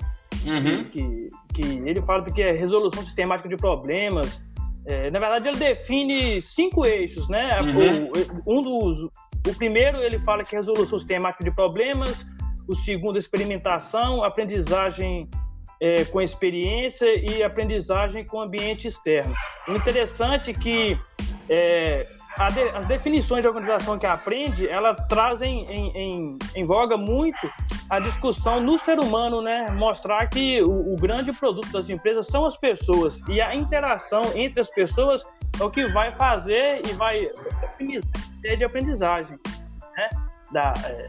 Uhum. 0.45 0.83
Que, 0.83 1.29
que 1.53 1.61
ele 1.61 2.01
fala 2.03 2.23
que 2.23 2.41
é 2.41 2.51
resolução 2.51 3.03
sistemática 3.03 3.49
de 3.49 3.55
problemas. 3.55 4.43
É, 4.85 5.09
na 5.09 5.19
verdade, 5.19 5.47
ele 5.47 5.57
define 5.57 6.41
cinco 6.41 6.85
eixos, 6.85 7.29
né? 7.29 7.61
Uhum. 7.61 8.11
O, 8.45 8.59
um 8.59 8.63
dos, 8.63 9.09
o 9.47 9.55
primeiro 9.55 9.97
ele 10.03 10.19
fala 10.19 10.43
que 10.43 10.55
resolução 10.55 10.99
sistemática 10.99 11.43
de 11.43 11.51
problemas, 11.51 12.25
o 12.67 12.75
segundo 12.75 13.17
experimentação, 13.17 14.23
aprendizagem 14.23 15.29
é, 15.79 16.05
com 16.05 16.21
experiência 16.21 17.07
e 17.19 17.41
aprendizagem 17.43 18.23
com 18.25 18.39
ambiente 18.39 18.87
externo. 18.87 19.33
O 19.67 19.73
interessante 19.73 20.51
é 20.51 20.53
que 20.53 20.99
é, 21.49 22.07
de, 22.53 22.61
as 22.75 22.85
definições 22.85 23.41
de 23.41 23.47
organização 23.47 23.99
que 23.99 24.05
aprende, 24.05 24.67
ela 24.67 24.95
trazem 24.95 25.65
em, 25.69 25.91
em, 25.95 26.37
em, 26.55 26.65
voga 26.65 26.97
muito 26.97 27.51
a 27.89 27.99
discussão 27.99 28.61
no 28.61 28.77
ser 28.77 28.99
humano, 28.99 29.41
né? 29.41 29.69
Mostrar 29.71 30.27
que 30.27 30.61
o, 30.61 30.93
o, 30.93 30.95
grande 30.95 31.33
produto 31.33 31.71
das 31.71 31.89
empresas 31.89 32.27
são 32.27 32.45
as 32.45 32.55
pessoas 32.55 33.21
e 33.27 33.41
a 33.41 33.53
interação 33.53 34.23
entre 34.33 34.61
as 34.61 34.69
pessoas 34.69 35.23
é 35.59 35.63
o 35.63 35.69
que 35.69 35.85
vai 35.87 36.13
fazer 36.13 36.81
e 36.87 36.93
vai 36.93 37.29
otimizar 37.73 38.09
a 38.49 38.55
de 38.55 38.63
aprendizagem, 38.63 39.37
né? 39.95 40.09
É, 40.55 41.07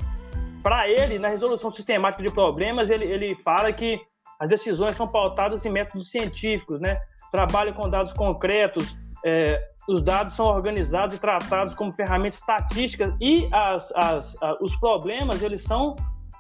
Para 0.63 0.89
ele, 0.89 1.19
na 1.19 1.29
resolução 1.29 1.71
sistemática 1.71 2.23
de 2.23 2.33
problemas, 2.33 2.91
ele, 2.91 3.05
ele 3.05 3.35
fala 3.37 3.73
que 3.73 4.01
as 4.39 4.49
decisões 4.49 4.97
são 4.97 5.07
pautadas 5.07 5.65
em 5.65 5.71
métodos 5.71 6.11
científicos, 6.11 6.81
né? 6.81 7.01
Trabalha 7.31 7.73
com 7.73 7.89
dados 7.89 8.13
concretos, 8.13 8.99
é, 9.25 9.72
os 9.89 10.01
dados 10.01 10.35
são 10.35 10.47
organizados 10.47 11.17
e 11.17 11.19
tratados 11.19 11.75
como 11.75 11.93
ferramentas 11.93 12.39
estatísticas 12.39 13.15
e 13.21 13.49
as, 13.53 13.93
as, 13.95 14.37
os 14.61 14.77
problemas 14.77 15.43
eles 15.43 15.63
são 15.63 15.97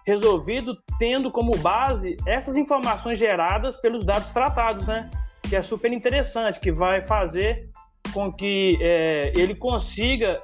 resolvidos 0.06 0.76
tendo 0.98 1.30
como 1.30 1.56
base 1.58 2.16
essas 2.26 2.56
informações 2.56 3.18
geradas 3.18 3.76
pelos 3.76 4.04
dados 4.04 4.32
tratados, 4.32 4.86
né? 4.86 5.10
Que 5.42 5.56
é 5.56 5.62
super 5.62 5.92
interessante, 5.92 6.60
que 6.60 6.72
vai 6.72 7.02
fazer 7.02 7.68
com 8.12 8.32
que 8.32 8.78
é, 8.80 9.32
ele 9.36 9.54
consiga 9.54 10.42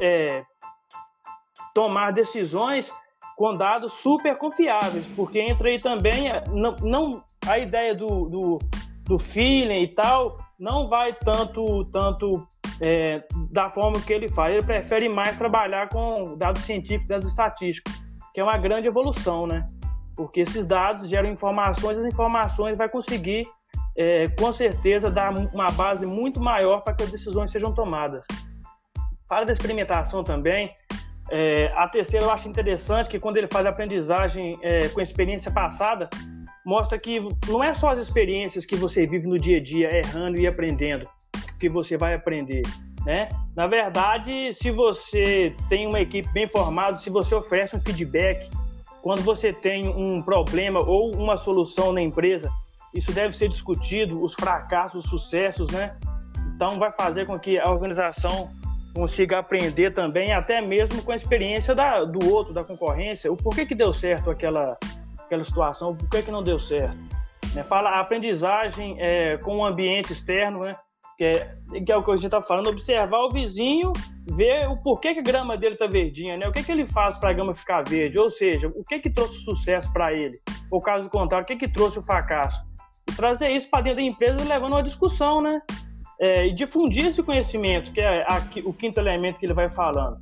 é, 0.00 0.42
tomar 1.74 2.12
decisões 2.12 2.92
com 3.36 3.54
dados 3.54 3.92
super 3.92 4.36
confiáveis, 4.38 5.06
porque 5.14 5.38
entra 5.38 5.68
aí 5.68 5.78
também 5.78 6.28
não, 6.50 6.74
não 6.82 7.24
a 7.46 7.58
ideia 7.58 7.94
do, 7.94 8.28
do, 8.28 8.58
do 9.04 9.18
feeling 9.18 9.82
e 9.82 9.88
tal 9.88 10.38
não 10.58 10.86
vai 10.86 11.12
tanto 11.12 11.84
tanto 11.84 12.46
é, 12.80 13.24
da 13.50 13.70
forma 13.70 14.00
que 14.00 14.12
ele 14.12 14.28
faz. 14.28 14.54
Ele 14.54 14.64
prefere 14.64 15.08
mais 15.08 15.36
trabalhar 15.36 15.88
com 15.88 16.36
dados 16.36 16.62
científicos, 16.62 17.08
dados 17.08 17.28
estatísticos, 17.28 17.92
que 18.34 18.40
é 18.40 18.44
uma 18.44 18.58
grande 18.58 18.86
evolução, 18.88 19.46
né? 19.46 19.64
Porque 20.14 20.40
esses 20.40 20.64
dados 20.66 21.08
geram 21.08 21.30
informações, 21.30 21.98
as 21.98 22.06
informações 22.06 22.78
vai 22.78 22.88
conseguir 22.88 23.46
é, 23.96 24.28
com 24.28 24.52
certeza 24.52 25.10
dar 25.10 25.32
uma 25.32 25.68
base 25.68 26.06
muito 26.06 26.40
maior 26.40 26.80
para 26.80 26.94
que 26.94 27.02
as 27.02 27.10
decisões 27.10 27.50
sejam 27.50 27.74
tomadas. 27.74 28.26
Para 29.28 29.44
da 29.44 29.52
experimentação 29.52 30.22
também, 30.22 30.72
é, 31.30 31.72
a 31.74 31.88
terceira 31.88 32.26
eu 32.26 32.30
acho 32.30 32.48
interessante 32.48 33.10
que 33.10 33.18
quando 33.18 33.36
ele 33.36 33.48
faz 33.48 33.66
a 33.66 33.70
aprendizagem 33.70 34.58
é, 34.62 34.88
com 34.88 35.00
experiência 35.00 35.50
passada, 35.50 36.08
mostra 36.66 36.98
que 36.98 37.20
não 37.46 37.62
é 37.62 37.72
só 37.72 37.90
as 37.90 38.00
experiências 38.00 38.66
que 38.66 38.74
você 38.74 39.06
vive 39.06 39.28
no 39.28 39.38
dia 39.38 39.58
a 39.58 39.62
dia, 39.62 39.96
errando 39.96 40.36
e 40.36 40.48
aprendendo, 40.48 41.08
que 41.60 41.68
você 41.68 41.96
vai 41.96 42.12
aprender. 42.12 42.62
Né? 43.04 43.28
Na 43.54 43.68
verdade, 43.68 44.52
se 44.52 44.72
você 44.72 45.54
tem 45.68 45.86
uma 45.86 46.00
equipe 46.00 46.28
bem 46.32 46.48
formada, 46.48 46.96
se 46.96 47.08
você 47.08 47.36
oferece 47.36 47.76
um 47.76 47.80
feedback 47.80 48.50
quando 49.00 49.22
você 49.22 49.52
tem 49.52 49.86
um 49.86 50.20
problema 50.20 50.80
ou 50.80 51.14
uma 51.14 51.36
solução 51.36 51.92
na 51.92 52.02
empresa, 52.02 52.50
isso 52.92 53.12
deve 53.12 53.36
ser 53.36 53.48
discutido, 53.48 54.20
os 54.20 54.34
fracassos, 54.34 55.04
os 55.04 55.10
sucessos, 55.10 55.70
né? 55.70 55.96
Então 56.56 56.80
vai 56.80 56.90
fazer 56.90 57.26
com 57.26 57.38
que 57.38 57.60
a 57.60 57.70
organização 57.70 58.50
consiga 58.92 59.38
aprender 59.38 59.94
também, 59.94 60.32
até 60.32 60.60
mesmo 60.60 61.00
com 61.02 61.12
a 61.12 61.16
experiência 61.16 61.76
da, 61.76 62.02
do 62.02 62.28
outro, 62.28 62.52
da 62.52 62.64
concorrência, 62.64 63.30
o 63.30 63.36
porquê 63.36 63.64
que 63.64 63.74
deu 63.74 63.92
certo 63.92 64.30
aquela, 64.30 64.76
aquela 65.26 65.44
situação, 65.44 65.90
o 65.90 65.96
porquê 65.96 66.22
que 66.22 66.30
não 66.30 66.42
deu 66.42 66.58
certo. 66.58 66.96
Né? 67.54 67.62
Fala 67.62 67.90
a 67.90 68.00
aprendizagem 68.00 68.96
é, 68.98 69.36
com 69.38 69.58
o 69.58 69.64
ambiente 69.64 70.12
externo, 70.12 70.60
né? 70.60 70.76
que, 71.16 71.24
é, 71.24 71.56
que 71.84 71.92
é 71.92 71.96
o 71.96 72.02
que 72.02 72.10
a 72.10 72.16
gente 72.16 72.26
está 72.26 72.40
falando, 72.40 72.68
observar 72.68 73.18
o 73.20 73.30
vizinho, 73.30 73.92
ver 74.26 74.68
o 74.68 74.76
porquê 74.76 75.14
que 75.14 75.20
a 75.20 75.22
grama 75.22 75.56
dele 75.56 75.74
está 75.74 75.86
verdinha, 75.86 76.36
né? 76.36 76.48
o 76.48 76.52
que, 76.52 76.62
que 76.62 76.72
ele 76.72 76.86
faz 76.86 77.18
para 77.18 77.30
a 77.30 77.32
grama 77.32 77.54
ficar 77.54 77.82
verde, 77.86 78.18
ou 78.18 78.30
seja, 78.30 78.68
o 78.68 78.82
que, 78.84 78.98
que 78.98 79.10
trouxe 79.10 79.38
sucesso 79.42 79.92
para 79.92 80.12
ele, 80.12 80.38
ou 80.70 80.80
caso 80.80 81.08
contrário, 81.08 81.44
o 81.44 81.46
que, 81.46 81.56
que 81.56 81.68
trouxe 81.68 81.98
o 81.98 82.02
fracasso. 82.02 82.64
E 83.08 83.12
trazer 83.12 83.50
isso 83.50 83.68
para 83.70 83.82
dentro 83.82 83.98
da 83.98 84.02
empresa 84.02 84.44
levando 84.44 84.72
uma 84.72 84.82
discussão, 84.82 85.40
né? 85.40 85.60
é, 86.20 86.46
e 86.46 86.52
difundir 86.52 87.06
esse 87.06 87.22
conhecimento, 87.22 87.92
que 87.92 88.00
é 88.00 88.22
a, 88.22 88.42
o 88.64 88.72
quinto 88.72 89.00
elemento 89.00 89.38
que 89.38 89.46
ele 89.46 89.54
vai 89.54 89.68
falando. 89.68 90.18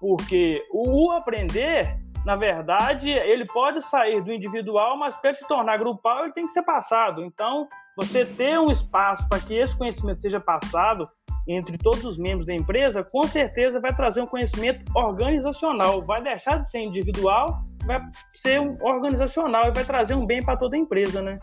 Porque 0.00 0.62
o 0.70 1.10
aprender, 1.12 1.98
na 2.24 2.36
verdade, 2.36 3.10
ele 3.10 3.44
pode 3.46 3.82
sair 3.82 4.22
do 4.22 4.32
individual, 4.32 4.96
mas 4.96 5.16
para 5.16 5.34
se 5.34 5.46
tornar 5.46 5.76
grupal, 5.76 6.24
ele 6.24 6.32
tem 6.32 6.46
que 6.46 6.52
ser 6.52 6.62
passado. 6.62 7.22
Então, 7.22 7.68
você 7.96 8.24
ter 8.24 8.58
um 8.58 8.72
espaço 8.72 9.28
para 9.28 9.40
que 9.40 9.54
esse 9.54 9.76
conhecimento 9.76 10.22
seja 10.22 10.40
passado 10.40 11.08
entre 11.46 11.76
todos 11.76 12.04
os 12.06 12.16
membros 12.16 12.46
da 12.46 12.54
empresa, 12.54 13.04
com 13.04 13.24
certeza 13.24 13.78
vai 13.78 13.94
trazer 13.94 14.22
um 14.22 14.26
conhecimento 14.26 14.82
organizacional. 14.96 16.02
Vai 16.02 16.22
deixar 16.22 16.58
de 16.58 16.68
ser 16.68 16.80
individual, 16.80 17.62
vai 17.84 18.00
ser 18.32 18.58
um 18.58 18.82
organizacional 18.82 19.68
e 19.68 19.72
vai 19.72 19.84
trazer 19.84 20.14
um 20.14 20.24
bem 20.24 20.42
para 20.42 20.56
toda 20.56 20.76
a 20.76 20.78
empresa, 20.78 21.20
né? 21.20 21.38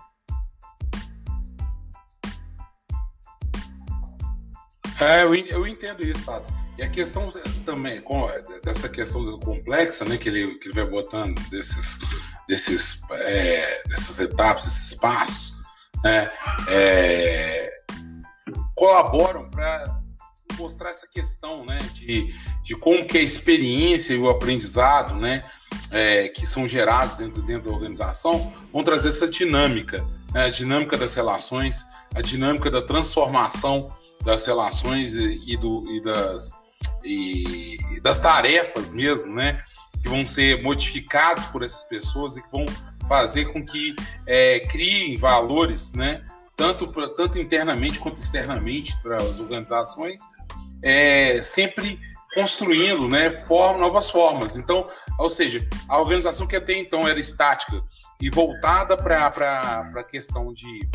É, 5.00 5.24
eu, 5.24 5.68
entendo 5.68 6.04
isso, 6.04 6.26
Tati. 6.26 6.61
E 6.78 6.84
a 6.84 6.90
questão 6.90 7.32
também, 7.66 8.04
dessa 8.64 8.90
questão 8.90 9.40
complexa, 9.40 10.06
né, 10.06 10.18
que 10.18 10.30
ele, 10.30 10.58
que 10.58 10.70
ele 10.70 10.76
vai 10.76 10.86
botando 10.86 11.40
desses, 11.50 12.00
desses, 12.48 13.02
é, 13.12 13.84
dessas 13.88 14.20
etapas, 14.20 14.64
desses 14.64 14.94
passos, 14.96 15.54
né, 16.04 16.32
é, 16.70 17.72
colaboram 18.76 19.50
para 19.50 20.02
mostrar 20.58 20.90
essa 20.90 21.08
questão, 21.08 21.66
né, 21.66 21.80
de, 21.94 22.34
de 22.64 22.76
como 22.76 23.06
que 23.06 23.18
a 23.18 23.22
experiência 23.22 24.14
e 24.14 24.18
o 24.18 24.30
aprendizado, 24.30 25.16
né, 25.16 25.44
é, 25.92 26.30
que 26.30 26.46
são 26.46 26.68
gerados 26.68 27.18
dentro, 27.18 27.42
dentro 27.42 27.70
da 27.70 27.76
organização, 27.76 28.54
vão 28.72 28.84
trazer 28.84 29.10
essa 29.10 29.28
dinâmica, 29.28 30.06
né, 30.34 30.46
a 30.46 30.50
dinâmica 30.50 30.98
das 30.98 31.16
relações, 31.16 31.86
a 32.14 32.22
dinâmica 32.22 32.70
da 32.72 32.82
transformação 32.82 33.94
das 34.24 34.46
relações 34.46 35.14
e, 35.16 35.58
do, 35.58 35.84
e, 35.90 36.02
das, 36.02 36.54
e 37.04 37.78
das 38.02 38.20
tarefas 38.20 38.94
mesmo, 38.94 39.34
né? 39.34 39.64
Que 40.02 40.10
vão 40.10 40.26
ser 40.26 40.62
modificadas 40.64 41.46
por 41.46 41.64
essas 41.64 41.84
pessoas 41.84 42.38
e 42.38 42.42
que 42.42 42.52
vão 42.52 42.66
fazer 43.08 43.46
com 43.52 43.66
que 43.66 43.96
é, 44.26 44.60
criem 44.62 45.18
valores, 45.18 45.94
né? 45.94 46.24
Tanto, 46.56 46.88
tanto 47.16 47.40
internamente 47.40 48.00
quanto 48.00 48.20
externamente 48.20 48.96
para 49.02 49.18
as 49.18 49.40
organizações, 49.40 50.22
é, 50.84 51.42
sempre 51.42 52.00
construindo 52.34 53.08
né, 53.08 53.32
form, 53.32 53.80
novas 53.80 54.10
formas. 54.10 54.58
Então, 54.58 54.88
ou 55.18 55.30
seja, 55.30 55.68
a 55.88 56.00
organização 56.00 56.48
que 56.48 56.56
até 56.56 56.78
então 56.78 57.08
era 57.08 57.20
estática 57.20 57.84
e 58.20 58.30
voltada 58.30 58.96
para 58.96 59.92
a 59.96 60.04
questão 60.04 60.54
de 60.54 60.88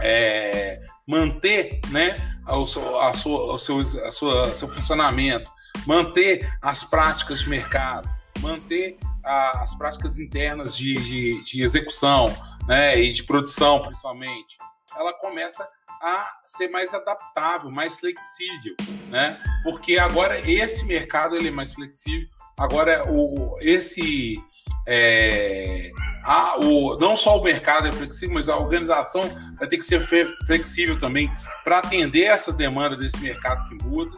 é, 0.00 0.80
manter 1.06 1.80
né, 1.88 2.34
o, 2.56 2.62
a 3.00 3.12
sua, 3.12 3.54
o 3.54 3.58
seu, 3.58 3.80
a 3.80 4.12
sua, 4.12 4.54
seu 4.54 4.68
funcionamento, 4.68 5.50
manter 5.86 6.48
as 6.60 6.84
práticas 6.84 7.40
de 7.40 7.48
mercado, 7.48 8.08
manter 8.40 8.98
a, 9.24 9.62
as 9.62 9.74
práticas 9.74 10.18
internas 10.18 10.76
de, 10.76 10.94
de, 10.94 11.44
de 11.44 11.62
execução 11.62 12.26
né, 12.66 13.00
e 13.00 13.12
de 13.12 13.22
produção, 13.22 13.82
principalmente, 13.82 14.58
ela 14.96 15.12
começa 15.12 15.68
a 16.02 16.40
ser 16.44 16.68
mais 16.68 16.94
adaptável, 16.94 17.70
mais 17.70 18.00
flexível, 18.00 18.74
né? 19.10 19.40
Porque 19.62 19.98
agora 19.98 20.40
esse 20.50 20.84
mercado 20.86 21.36
ele 21.36 21.48
é 21.48 21.50
mais 21.50 21.74
flexível. 21.74 22.26
Agora 22.58 23.04
o 23.10 23.58
esse 23.60 24.42
é, 24.88 25.90
a, 26.22 26.58
o, 26.58 26.96
não 26.98 27.16
só 27.16 27.38
o 27.38 27.42
mercado 27.42 27.88
é 27.88 27.92
flexível, 27.92 28.34
mas 28.34 28.48
a 28.48 28.56
organização 28.56 29.22
vai 29.58 29.68
ter 29.68 29.78
que 29.78 29.84
ser 29.84 30.06
flexível 30.46 30.98
também 30.98 31.30
para 31.64 31.78
atender 31.78 32.24
essa 32.24 32.52
demanda 32.52 32.96
desse 32.96 33.18
mercado 33.20 33.68
que 33.68 33.84
muda, 33.84 34.16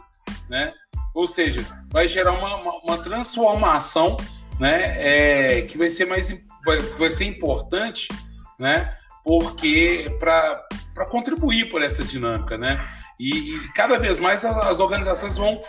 né? 0.49 0.73
Ou 1.13 1.27
seja, 1.27 1.63
vai 1.89 2.07
gerar 2.07 2.33
uma, 2.33 2.55
uma, 2.55 2.77
uma 2.79 2.97
transformação, 2.97 4.17
né? 4.59 4.95
É, 4.97 5.61
que 5.61 5.77
vai 5.77 5.89
ser 5.89 6.05
mais 6.05 6.29
vai, 6.65 6.79
vai 6.79 7.11
ser 7.11 7.25
importante, 7.25 8.07
né? 8.59 8.95
Porque 9.23 10.11
para 10.19 11.05
contribuir 11.09 11.69
por 11.69 11.81
essa 11.81 12.03
dinâmica, 12.03 12.57
né? 12.57 12.85
E, 13.19 13.55
e, 13.55 13.71
cada 13.73 13.97
vez 13.97 14.19
mais 14.19 14.43
as, 14.43 14.57
as 14.57 14.79
organizações 14.79 15.37
vão, 15.37 15.61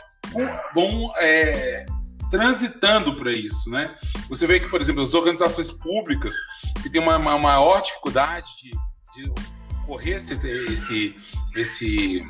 vão 0.75 1.13
é, 1.19 1.87
transitando 2.31 3.17
para 3.17 3.33
isso, 3.33 3.71
né? 3.71 3.95
Você 4.29 4.47
vê 4.47 4.61
que, 4.61 4.69
por 4.69 4.81
exemplo, 4.81 5.03
as 5.03 5.15
organizações 5.15 5.71
públicas 5.71 6.35
que 6.83 6.91
têm 6.91 7.01
uma, 7.01 7.17
uma 7.17 7.39
maior 7.39 7.81
dificuldade 7.81 8.51
de, 8.63 8.71
de 9.15 9.31
ocorrer 9.85 10.17
esse, 10.17 10.35
esse, 10.73 11.17
esse, 11.55 12.29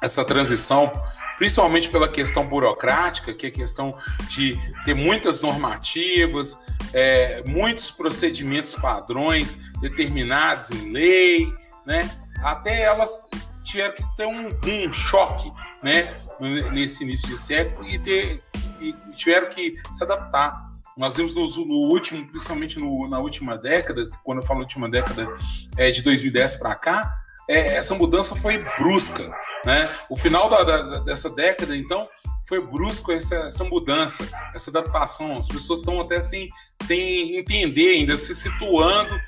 essa 0.00 0.24
transição, 0.24 0.92
principalmente 1.38 1.88
pela 1.88 2.08
questão 2.08 2.46
burocrática, 2.46 3.34
que 3.34 3.46
é 3.46 3.48
a 3.48 3.52
questão 3.52 3.96
de 4.28 4.58
ter 4.84 4.94
muitas 4.94 5.42
normativas, 5.42 6.58
é, 6.92 7.42
muitos 7.46 7.90
procedimentos 7.90 8.74
padrões 8.74 9.58
determinados 9.80 10.70
em 10.70 10.92
lei, 10.92 11.52
né? 11.84 12.10
Até 12.42 12.82
elas 12.82 13.28
tiveram 13.64 13.94
que 13.94 14.16
ter 14.16 14.26
um, 14.26 14.48
um 14.48 14.92
choque, 14.92 15.50
né? 15.82 16.14
Nesse 16.72 17.04
início 17.04 17.28
de 17.28 17.38
século 17.38 17.88
e 17.88 17.98
ter 17.98 18.42
e 18.88 19.14
tiveram 19.14 19.48
que 19.48 19.76
se 19.92 20.02
adaptar. 20.04 20.74
Nós 20.96 21.16
vimos 21.16 21.34
no, 21.34 21.46
no 21.66 21.90
último, 21.90 22.26
principalmente 22.28 22.78
no, 22.78 23.08
na 23.08 23.18
última 23.18 23.58
década, 23.58 24.08
quando 24.22 24.38
eu 24.38 24.46
falo 24.46 24.60
última 24.60 24.88
década 24.88 25.28
é, 25.76 25.90
de 25.90 26.02
2010 26.02 26.56
para 26.56 26.74
cá, 26.74 27.12
é, 27.48 27.76
essa 27.76 27.94
mudança 27.94 28.36
foi 28.36 28.58
brusca. 28.78 29.34
Né? 29.64 29.92
O 30.08 30.16
final 30.16 30.48
da, 30.48 30.62
da, 30.62 30.98
dessa 31.00 31.28
década, 31.28 31.76
então, 31.76 32.08
foi 32.46 32.64
brusco 32.64 33.10
essa, 33.10 33.34
essa, 33.36 33.64
mudança, 33.64 34.28
essa 34.54 34.70
adaptação. 34.70 35.38
As 35.38 35.48
pessoas 35.48 35.80
estão 35.80 36.00
até 36.00 36.20
sem, 36.20 36.48
sem 36.82 37.38
entender 37.38 37.94
ainda, 37.94 38.18
se 38.18 38.34
situando 38.34 39.18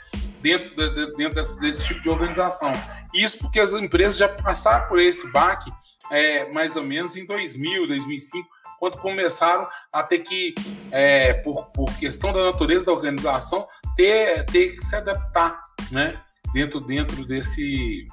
dentro, 0.40 0.76
de, 0.76 1.16
dentro 1.16 1.34
desse, 1.34 1.60
desse, 1.60 1.84
tipo 1.84 2.00
de 2.00 2.08
organização. 2.08 2.72
Isso 3.14 3.38
porque 3.38 3.58
as 3.58 3.72
empresas 3.72 4.16
já 4.16 4.28
passaram 4.28 4.88
por 4.88 5.00
esse 5.00 5.30
baque 5.32 5.70
é, 6.10 6.50
mais 6.52 6.76
ou 6.76 6.84
menos 6.84 7.16
em 7.16 7.26
2000, 7.26 7.88
2005, 7.88 8.48
quando 8.78 8.98
começaram 8.98 9.68
a 9.92 10.02
ter 10.02 10.20
que, 10.20 10.54
é, 10.90 11.34
por, 11.34 11.66
por 11.66 11.92
questão 11.98 12.32
da 12.32 12.44
natureza 12.44 12.86
da 12.86 12.92
organização, 12.92 13.66
ter, 13.96 14.44
ter 14.46 14.76
que 14.76 14.84
se 14.84 14.96
adaptar, 14.96 15.62
né? 15.90 16.20
Dentro, 16.52 16.80
dentro 16.80 17.24
desse, 17.26 18.06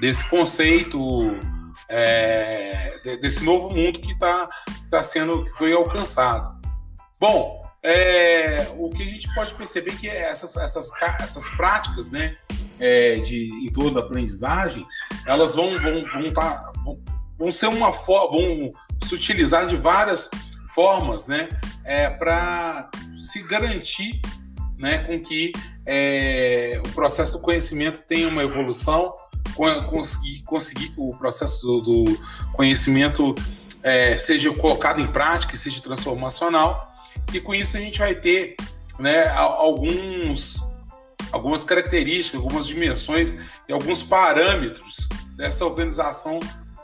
desse 0.00 0.24
conceito, 0.28 1.38
é, 1.88 3.00
desse 3.20 3.44
novo 3.44 3.70
mundo 3.70 4.00
que 4.00 4.12
está 4.12 4.48
tá 4.90 5.02
sendo, 5.02 5.44
que 5.44 5.58
foi 5.58 5.72
alcançado. 5.72 6.60
Bom, 7.20 7.62
é, 7.82 8.68
o 8.76 8.88
que 8.90 9.02
a 9.02 9.06
gente 9.06 9.32
pode 9.34 9.54
perceber 9.54 9.92
é 9.92 9.96
que 9.96 10.08
essas, 10.08 10.56
essas, 10.56 10.90
essas 11.20 11.48
práticas, 11.50 12.10
né, 12.10 12.36
é, 12.78 13.16
de, 13.16 13.48
em 13.66 13.72
toda 13.72 14.00
a 14.00 14.02
aprendizagem, 14.04 14.86
elas 15.26 15.54
vão, 15.54 15.70
vão, 15.80 16.04
vão, 16.08 16.32
tá, 16.32 16.72
vão, 16.84 17.00
vão 17.38 17.52
ser 17.52 17.66
uma 17.66 17.92
forma, 17.92 18.38
vão 18.38 18.70
se 19.02 19.14
utilizar 19.14 19.66
de 19.66 19.76
várias 19.76 20.30
formas, 20.74 21.26
né, 21.26 21.48
é, 21.84 22.08
para 22.08 22.90
se 23.16 23.42
garantir, 23.42 24.20
né, 24.78 24.98
com 24.98 25.20
que 25.20 25.52
é, 25.84 26.80
o 26.84 26.88
processo 26.90 27.34
do 27.34 27.40
conhecimento 27.40 28.02
tenha 28.06 28.28
uma 28.28 28.42
evolução, 28.42 29.12
conseguir, 29.90 30.42
conseguir 30.44 30.88
que 30.88 31.00
o 31.00 31.14
processo 31.14 31.66
do, 31.66 31.80
do 31.80 32.20
conhecimento 32.54 33.34
é, 33.82 34.16
seja 34.16 34.52
colocado 34.54 35.00
em 35.00 35.06
prática, 35.06 35.56
seja 35.56 35.82
transformacional, 35.82 36.90
e 37.32 37.40
com 37.40 37.54
isso 37.54 37.76
a 37.76 37.80
gente 37.80 37.98
vai 37.98 38.14
ter, 38.14 38.56
né, 38.98 39.28
alguns 39.28 40.60
algumas 41.32 41.64
características, 41.64 42.40
algumas 42.40 42.66
dimensões 42.66 43.38
e 43.66 43.72
alguns 43.72 44.02
parâmetros 44.02 45.08
dessa 45.34 45.64
organização 45.64 46.38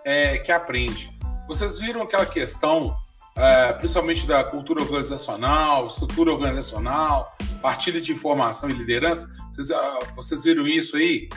é, 0.05 0.39
que 0.39 0.51
aprende. 0.51 1.18
Vocês 1.49 1.79
viram 1.79 2.03
aquela 2.03 2.27
questão 2.27 2.95
é, 3.39 3.73
principalmente 3.73 4.27
da 4.27 4.43
cultura 4.43 4.83
organizacional, 4.83 5.87
estrutura 5.87 6.33
organizacional, 6.33 7.37
partilha 7.63 8.01
de 8.01 8.13
informação 8.13 8.69
e 8.69 8.73
liderança. 8.73 9.29
Vocês, 9.51 9.71
ah, 9.71 9.99
vocês 10.15 10.45
viram 10.45 10.67
isso 10.67 10.97
aí? 10.97 11.29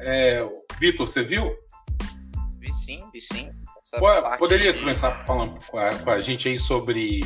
É, 0.00 0.46
Vitor, 0.78 1.06
você 1.06 1.22
viu? 1.22 1.54
Vi 2.58 2.72
sim, 2.72 3.00
vi 3.12 3.20
sim. 3.20 3.50
Poderia 4.38 4.72
de... 4.72 4.80
começar 4.80 5.24
falando 5.24 5.58
com 5.66 5.78
a, 5.78 5.94
com 5.94 6.10
a, 6.10 6.20
gente 6.20 6.48
aí 6.48 6.58
sobre. 6.58 7.20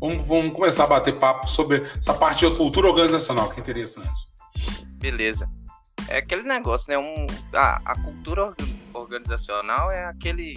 Vamos, 0.00 0.26
vamos 0.26 0.52
começar 0.52 0.84
a 0.84 0.88
bater 0.88 1.16
papo 1.16 1.48
sobre 1.48 1.86
essa 1.96 2.12
parte 2.12 2.48
da 2.48 2.56
cultura 2.56 2.88
organizacional, 2.88 3.48
que 3.50 3.60
é 3.60 3.62
interessante. 3.62 4.28
Beleza. 4.98 5.48
É 6.08 6.18
aquele 6.18 6.42
negócio, 6.42 6.90
né? 6.90 6.98
Um, 6.98 7.26
a, 7.54 7.78
a 7.84 8.02
cultura 8.02 8.52
organizacional 8.92 9.92
é 9.92 10.06
aquele 10.06 10.54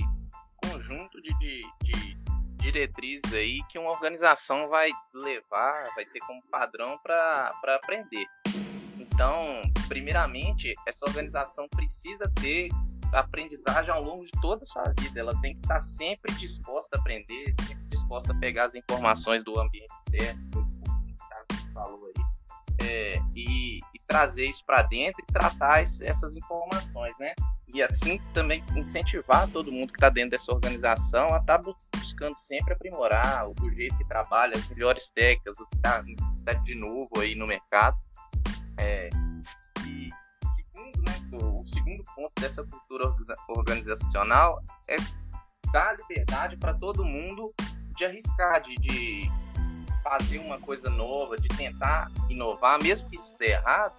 conjunto 0.71 1.21
de, 1.21 1.38
de, 1.39 1.63
de 1.84 2.17
diretrizes 2.58 3.34
aí 3.34 3.60
que 3.69 3.78
uma 3.78 3.91
organização 3.91 4.69
vai 4.69 4.89
levar, 5.13 5.84
vai 5.95 6.06
ter 6.06 6.19
como 6.21 6.41
padrão 6.43 6.97
para 7.04 7.54
aprender. 7.76 8.26
Então, 8.97 9.62
primeiramente, 9.88 10.73
essa 10.88 11.06
organização 11.06 11.67
precisa 11.67 12.32
ter 12.41 12.69
aprendizagem 13.12 13.91
ao 13.91 14.02
longo 14.02 14.26
de 14.26 14.32
toda 14.41 14.63
a 14.63 14.65
sua 14.65 14.93
vida. 14.99 15.19
Ela 15.19 15.39
tem 15.41 15.54
que 15.54 15.62
estar 15.62 15.82
sempre 15.82 16.34
disposta 16.36 16.97
a 16.97 16.99
aprender, 16.99 17.54
sempre 17.67 17.84
disposta 17.89 18.34
a 18.34 18.39
pegar 18.39 18.65
as 18.65 18.76
informações 18.76 19.43
do 19.43 19.60
ambiente 19.60 19.91
externo, 19.91 20.49
que 20.52 20.58
o 20.58 21.73
falou 21.73 22.06
aí, 22.08 22.88
é, 22.88 23.19
e, 23.36 23.80
trazer 24.13 24.45
isso 24.45 24.63
para 24.63 24.84
dentro 24.84 25.23
e 25.28 25.34
tratar 25.34 25.82
essas 25.82 26.36
informações, 26.36 27.17
né? 27.17 27.34
E 27.73 27.82
assim 27.82 28.21
também 28.32 28.63
incentivar 28.76 29.49
todo 29.49 29.71
mundo 29.71 29.91
que 29.91 29.97
está 29.97 30.08
dentro 30.08 30.30
dessa 30.32 30.54
organização 30.54 31.34
a 31.34 31.39
estar 31.39 31.58
tá 31.58 31.73
buscando 31.97 32.38
sempre 32.38 32.73
aprimorar 32.73 33.49
o, 33.49 33.73
jeito 33.73 33.97
que 33.97 34.08
trabalha, 34.08 34.56
as 34.56 34.69
melhores 34.69 35.10
técnicas, 35.10 35.58
o 35.60 35.65
que 35.65 35.78
está 35.78 36.04
tá 36.45 36.54
de 36.54 36.76
novo 36.76 37.10
aí 37.17 37.34
no 37.34 37.47
mercado. 37.47 37.97
É, 38.78 39.10
e 39.88 40.12
segundo, 40.56 41.02
né, 41.02 41.15
o 41.32 41.65
segundo 41.65 42.04
ponto 42.15 42.39
dessa 42.39 42.63
cultura 42.63 43.12
organizacional 43.47 44.62
é 44.88 44.95
dar 45.71 45.95
liberdade 45.95 46.56
para 46.58 46.76
todo 46.76 47.04
mundo 47.04 47.52
de 47.97 48.06
arriscar, 48.06 48.62
de, 48.62 48.76
de 48.76 49.32
fazer 50.03 50.39
uma 50.39 50.59
coisa 50.59 50.89
nova, 50.89 51.37
de 51.37 51.47
tentar 51.47 52.11
inovar, 52.29 52.81
mesmo 52.81 53.09
que 53.09 53.15
isso 53.15 53.35
dê 53.39 53.51
errado, 53.51 53.93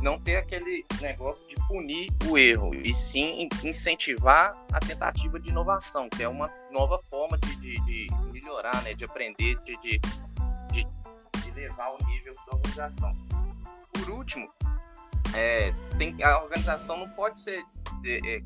não 0.00 0.18
ter 0.18 0.36
aquele 0.36 0.84
negócio 1.00 1.46
de 1.46 1.54
punir 1.68 2.10
o 2.28 2.36
erro, 2.36 2.74
e 2.74 2.92
sim 2.92 3.48
incentivar 3.62 4.56
a 4.72 4.80
tentativa 4.80 5.38
de 5.38 5.50
inovação, 5.50 6.08
que 6.08 6.22
é 6.22 6.28
uma 6.28 6.50
nova 6.72 7.00
forma 7.08 7.38
de, 7.38 7.54
de, 7.56 7.76
de 7.84 8.32
melhorar, 8.32 8.82
né, 8.82 8.94
de 8.94 9.04
aprender, 9.04 9.56
de, 9.64 9.76
de, 9.80 10.00
de, 10.72 10.86
de 11.44 11.50
levar 11.52 11.90
o 11.90 12.06
nível 12.06 12.34
da 12.34 12.56
organização. 12.56 13.14
Por 13.92 14.10
último, 14.10 14.50
é, 15.34 15.72
tem, 15.96 16.20
a 16.22 16.42
organização 16.42 16.96
não 16.96 17.08
pode 17.10 17.38
ser 17.38 17.64
é, 18.04 18.36
é, 18.36 18.38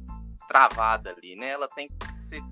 travada 0.46 1.10
ali, 1.10 1.34
né? 1.36 1.50
Ela 1.50 1.68
tem 1.68 1.88
que 1.88 2.28
ser 2.28 2.42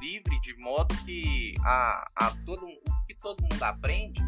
livre 0.00 0.38
de 0.40 0.54
modo 0.58 0.94
que 1.04 1.54
a, 1.64 2.04
a 2.16 2.30
todo, 2.44 2.66
o 2.66 2.93
todo 3.24 3.42
mundo 3.42 3.62
aprende 3.62 4.22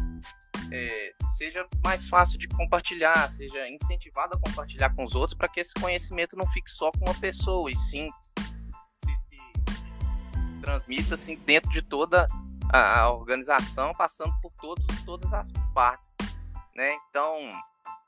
é, 0.71 1.13
seja 1.37 1.65
mais 1.83 2.07
fácil 2.09 2.37
de 2.37 2.47
compartilhar, 2.47 3.29
seja 3.31 3.69
incentivado 3.69 4.35
a 4.35 4.39
compartilhar 4.39 4.93
com 4.93 5.03
os 5.03 5.15
outros 5.15 5.37
para 5.37 5.47
que 5.47 5.59
esse 5.59 5.73
conhecimento 5.79 6.35
não 6.35 6.47
fique 6.47 6.69
só 6.69 6.91
com 6.91 7.05
uma 7.05 7.19
pessoa, 7.19 7.69
e 7.71 7.75
sim 7.75 8.11
se, 8.91 9.17
se 9.17 9.37
transmita 10.61 11.13
assim, 11.13 11.37
dentro 11.45 11.69
de 11.69 11.81
toda 11.81 12.27
a, 12.71 13.01
a 13.01 13.11
organização, 13.11 13.93
passando 13.93 14.33
por 14.41 14.51
todos, 14.59 15.03
todas 15.03 15.33
as 15.33 15.51
partes. 15.73 16.17
Né? 16.75 16.97
Então, 17.09 17.47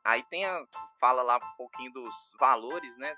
aí 0.04 0.23
tem 0.23 0.45
a, 0.45 0.65
fala 0.99 1.21
lá 1.21 1.38
um 1.38 1.58
pouquinho 1.58 1.93
dos 1.93 2.34
valores 2.39 2.97
né, 2.97 3.15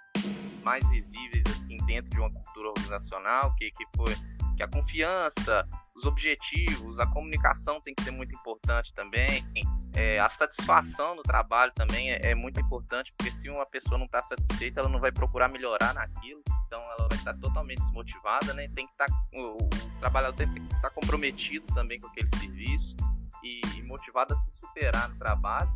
mais 0.62 0.88
visíveis 0.90 1.44
assim 1.48 1.78
dentro 1.78 2.12
de 2.12 2.20
uma 2.20 2.32
cultura 2.32 2.70
organizacional, 2.70 3.56
que, 3.56 3.72
que 3.72 3.86
foi 3.96 4.14
que 4.56 4.64
a 4.64 4.68
confiança, 4.68 5.68
os 6.02 6.06
objetivos, 6.06 7.00
a 7.00 7.06
comunicação 7.06 7.80
tem 7.80 7.94
que 7.94 8.04
ser 8.04 8.12
muito 8.12 8.34
importante 8.34 8.92
também. 8.94 9.46
É, 9.94 10.20
a 10.20 10.28
satisfação 10.28 11.16
no 11.16 11.22
trabalho 11.22 11.72
também 11.74 12.12
é, 12.12 12.32
é, 12.32 12.36
muito 12.36 12.60
importante, 12.60 13.14
porque 13.16 13.32
se 13.32 13.50
uma 13.50 13.66
pessoa 13.66 13.98
não 13.98 14.06
está 14.06 14.22
satisfeita, 14.22 14.80
ela 14.80 14.90
não 14.90 15.00
vai 15.00 15.12
procurar 15.12 15.50
melhorar 15.50 15.94
naquilo, 15.94 16.42
então 16.66 16.80
ela 16.80 17.08
vai 17.08 17.18
estar 17.18 17.38
totalmente 17.38 17.80
desmotivada, 17.82 18.54
né? 18.54 18.68
Tem 18.74 18.88
que 18.88 18.92
estar, 18.94 19.06
tá, 19.06 19.24
o, 19.34 19.64
o, 19.64 20.00
trabalhador 20.00 20.36
tem 20.36 20.52
que 20.52 20.60
estar 20.62 20.82
tá 20.82 20.90
comprometido 20.90 21.68
também 21.68 22.00
com 22.00 22.08
aquele 22.08 22.28
serviço 22.30 22.96
e, 23.44 23.62
e 23.78 23.84
motivado 23.84 24.34
a 24.34 24.38
se 24.38 24.52
superar 24.52 25.10
no 25.10 25.18
trabalho. 25.18 25.72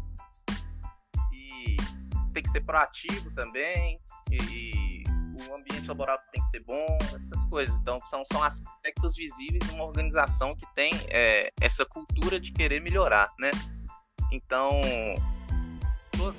E 1.31 1.77
tem 2.33 2.41
que 2.41 2.49
ser 2.49 2.61
proativo 2.61 3.29
também. 3.31 3.99
e, 4.31 5.03
e 5.03 5.14
o 5.49 5.55
ambiente 5.55 5.87
laboral 5.87 6.17
tem 6.31 6.41
que 6.41 6.49
ser 6.49 6.61
bom, 6.61 6.85
essas 7.15 7.45
coisas. 7.45 7.75
Então, 7.79 7.99
são, 8.01 8.23
são 8.25 8.43
aspectos 8.43 9.15
visíveis 9.15 9.63
de 9.67 9.75
uma 9.75 9.85
organização 9.85 10.55
que 10.55 10.65
tem 10.73 10.91
é, 11.09 11.51
essa 11.61 11.85
cultura 11.85 12.39
de 12.39 12.51
querer 12.51 12.81
melhorar, 12.81 13.31
né? 13.39 13.51
Então, 14.31 14.81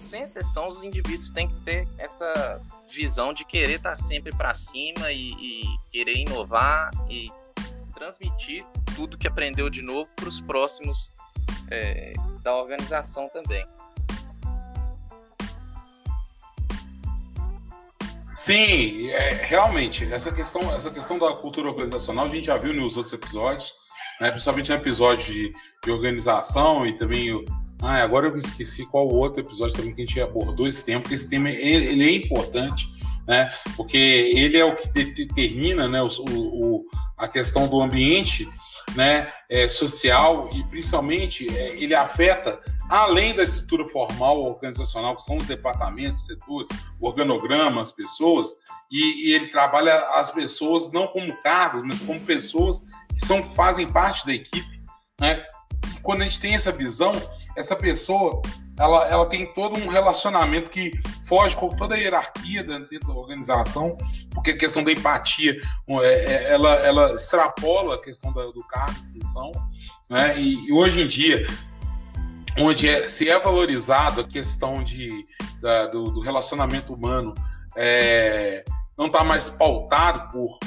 sem 0.00 0.22
exceção, 0.22 0.68
os 0.68 0.82
indivíduos 0.82 1.30
têm 1.30 1.48
que 1.48 1.60
ter 1.60 1.88
essa 1.98 2.60
visão 2.88 3.32
de 3.32 3.44
querer 3.44 3.76
estar 3.76 3.96
sempre 3.96 4.34
para 4.34 4.54
cima 4.54 5.12
e, 5.12 5.32
e, 5.32 5.62
querer 5.90 6.16
inovar 6.18 6.90
e 7.08 7.30
transmitir 7.94 8.64
tudo 8.94 9.16
que 9.16 9.26
aprendeu 9.26 9.70
de 9.70 9.82
novo 9.82 10.10
para 10.14 10.28
os 10.28 10.40
próximos 10.40 11.12
é, 11.70 12.12
da 12.42 12.54
organização 12.56 13.28
também. 13.28 13.66
Sim, 18.36 19.08
é, 19.08 19.46
realmente, 19.46 20.04
essa 20.12 20.30
questão, 20.30 20.60
essa 20.74 20.90
questão 20.90 21.18
da 21.18 21.32
cultura 21.32 21.68
organizacional 21.68 22.26
a 22.26 22.28
gente 22.28 22.48
já 22.48 22.58
viu 22.58 22.74
nos 22.74 22.98
outros 22.98 23.14
episódios, 23.14 23.72
né, 24.20 24.30
principalmente 24.30 24.68
no 24.68 24.76
episódio 24.76 25.32
de, 25.32 25.50
de 25.82 25.90
organização 25.90 26.86
e 26.86 26.92
também. 26.92 27.42
Ah, 27.80 28.02
agora 28.02 28.26
eu 28.26 28.32
me 28.32 28.38
esqueci 28.38 28.84
qual 28.86 29.08
outro 29.08 29.42
episódio 29.42 29.74
também 29.74 29.94
que 29.94 30.02
a 30.02 30.06
gente 30.06 30.20
abordou 30.20 30.68
esse 30.68 30.84
tema, 30.84 31.00
porque 31.00 31.14
esse 31.14 31.30
tema 31.30 31.48
ele, 31.48 31.86
ele 31.86 32.04
é 32.04 32.14
importante, 32.14 32.86
né, 33.26 33.50
porque 33.74 33.96
ele 33.96 34.58
é 34.58 34.64
o 34.66 34.76
que 34.76 34.88
determina 34.88 35.88
né, 35.88 36.02
o, 36.02 36.08
o, 36.28 36.84
a 37.16 37.26
questão 37.26 37.66
do 37.66 37.80
ambiente 37.80 38.46
né, 38.94 39.32
é, 39.48 39.68
social 39.68 40.48
e 40.52 40.64
principalmente 40.64 41.48
é, 41.48 41.82
ele 41.82 41.94
afeta 41.94 42.60
além 42.88 43.34
da 43.34 43.42
estrutura 43.42 43.86
formal 43.86 44.40
organizacional, 44.42 45.16
que 45.16 45.22
são 45.22 45.36
os 45.36 45.46
departamentos, 45.46 46.24
setores, 46.24 46.68
organogramas, 47.00 47.90
pessoas, 47.90 48.48
e, 48.90 49.28
e, 49.28 49.34
ele 49.34 49.48
trabalha 49.48 49.94
as 50.14 50.30
pessoas 50.30 50.92
não 50.92 51.08
como 51.08 51.36
cargos, 51.42 51.82
mas 51.84 52.00
como 52.00 52.20
pessoas 52.20 52.80
que 53.08 53.26
são, 53.26 53.42
fazem 53.42 53.90
parte 53.90 54.24
da 54.24 54.32
equipe. 54.32 54.82
Né? 55.20 55.44
E 55.96 56.00
quando 56.00 56.20
a 56.20 56.24
gente 56.24 56.40
tem 56.40 56.54
essa 56.54 56.70
visão, 56.70 57.12
essa 57.56 57.74
pessoa 57.74 58.40
ela, 58.78 59.08
ela 59.08 59.26
tem 59.26 59.46
todo 59.54 59.78
um 59.78 59.88
relacionamento 59.88 60.70
que 60.70 60.92
foge 61.24 61.56
com 61.56 61.68
toda 61.70 61.94
a 61.94 61.98
hierarquia 61.98 62.62
dentro 62.62 63.08
da 63.08 63.14
organização, 63.14 63.96
porque 64.32 64.50
a 64.50 64.56
questão 64.56 64.84
da 64.84 64.92
empatia 64.92 65.56
é, 65.88 66.04
é, 66.04 66.52
ela, 66.52 66.74
ela 66.74 67.12
extrapola 67.14 67.94
a 67.94 68.02
questão 68.02 68.32
do 68.32 68.64
cargo, 68.68 68.96
função, 69.12 69.50
né? 70.10 70.38
E, 70.38 70.68
e 70.68 70.72
hoje 70.72 71.02
em 71.02 71.06
dia 71.06 71.46
onde 72.58 72.88
é, 72.88 73.06
se 73.06 73.28
é 73.28 73.38
valorizado 73.38 74.20
a 74.20 74.24
questão 74.24 74.82
de, 74.82 75.24
da, 75.60 75.86
do, 75.86 76.04
do, 76.10 76.20
relacionamento 76.20 76.92
humano, 76.92 77.34
é, 77.76 78.64
não 78.96 79.06
está 79.06 79.22
mais 79.22 79.48
pautado 79.48 80.30
por, 80.32 80.58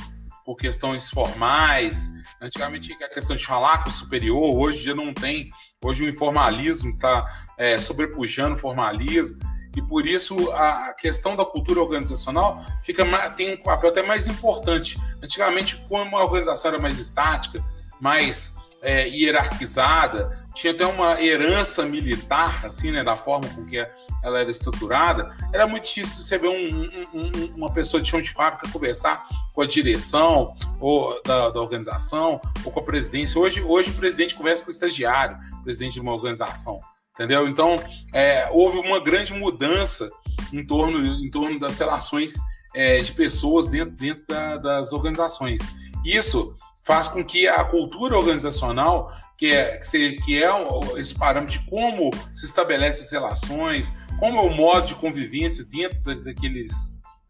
por 0.49 0.55
questões 0.55 1.11
formais. 1.11 2.09
Antigamente 2.41 2.87
tinha 2.87 3.05
a 3.05 3.13
questão 3.13 3.35
de 3.35 3.45
falar 3.45 3.83
com 3.83 3.89
o 3.91 3.93
superior, 3.93 4.57
hoje 4.57 4.79
já 4.79 4.95
não 4.95 5.13
tem. 5.13 5.51
Hoje 5.79 6.03
o 6.03 6.09
informalismo 6.09 6.89
está 6.89 7.23
é, 7.55 7.79
sobrepujando 7.79 8.55
o 8.55 8.57
formalismo. 8.57 9.37
E 9.77 9.81
por 9.83 10.07
isso 10.07 10.51
a 10.53 10.91
questão 10.95 11.35
da 11.35 11.45
cultura 11.45 11.81
organizacional 11.81 12.65
fica 12.83 13.05
tem 13.37 13.53
um 13.53 13.61
papel 13.61 13.91
até 13.91 14.01
mais 14.01 14.27
importante. 14.27 14.99
Antigamente, 15.21 15.75
como 15.87 16.17
a 16.17 16.23
organização 16.23 16.71
era 16.71 16.81
mais 16.81 16.97
estática, 16.97 17.63
mais 18.01 18.55
é, 18.81 19.07
hierarquizada, 19.07 20.38
tinha 20.59 20.73
até 20.73 20.85
uma 20.85 21.21
herança 21.21 21.85
militar, 21.85 22.65
assim, 22.65 22.91
né, 22.91 23.01
da 23.01 23.15
forma 23.15 23.47
com 23.49 23.65
que 23.65 23.77
ela 24.21 24.39
era 24.39 24.51
estruturada, 24.51 25.33
era 25.53 25.65
muito 25.65 25.85
difícil 25.85 26.21
você 26.21 26.37
ver 26.37 26.49
um, 26.49 26.83
um, 27.13 27.55
uma 27.55 27.73
pessoa 27.73 28.01
de 28.01 28.09
chão 28.09 28.21
de 28.21 28.29
fábrica 28.29 28.69
conversar 28.69 29.25
com 29.53 29.61
a 29.61 29.65
direção 29.65 30.53
ou 30.77 31.21
da, 31.23 31.49
da, 31.49 31.61
organização 31.61 32.41
ou 32.65 32.71
com 32.73 32.79
a 32.81 32.83
presidência. 32.83 33.39
Hoje, 33.39 33.61
hoje 33.61 33.89
o 33.89 33.93
presidente 33.93 34.35
conversa 34.35 34.65
com 34.65 34.69
o 34.69 34.73
estagiário, 34.73 35.37
presidente 35.63 35.93
de 35.93 36.01
uma 36.01 36.13
organização, 36.13 36.81
entendeu? 37.13 37.47
Então, 37.47 37.77
é, 38.13 38.49
houve 38.51 38.79
uma 38.79 38.99
grande 38.99 39.33
mudança 39.33 40.09
em 40.51 40.65
torno, 40.65 40.99
em 40.99 41.31
torno 41.31 41.57
das 41.57 41.77
relações 41.77 42.33
é, 42.75 43.01
de 43.01 43.13
pessoas 43.13 43.69
dentro, 43.69 43.91
dentro 43.91 44.25
da, 44.27 44.57
das 44.57 44.91
organizações. 44.91 45.61
Isso 46.03 46.53
faz 46.83 47.07
com 47.07 47.23
que 47.23 47.47
a 47.47 47.63
cultura 47.63 48.17
organizacional, 48.17 49.13
que 49.39 49.53
é, 49.53 49.77
que 49.77 50.43
é 50.43 50.49
esse 50.97 51.15
parâmetro 51.15 51.57
de 51.57 51.65
como 51.65 52.11
se 52.35 52.45
estabelece 52.45 53.01
as 53.03 53.09
relações, 53.09 53.89
como 54.19 54.37
é 54.37 54.41
o 54.41 54.49
modo 54.49 54.87
de 54.87 54.95
convivência 54.95 55.63
dentro 55.63 56.13
daqueles, 56.21 56.73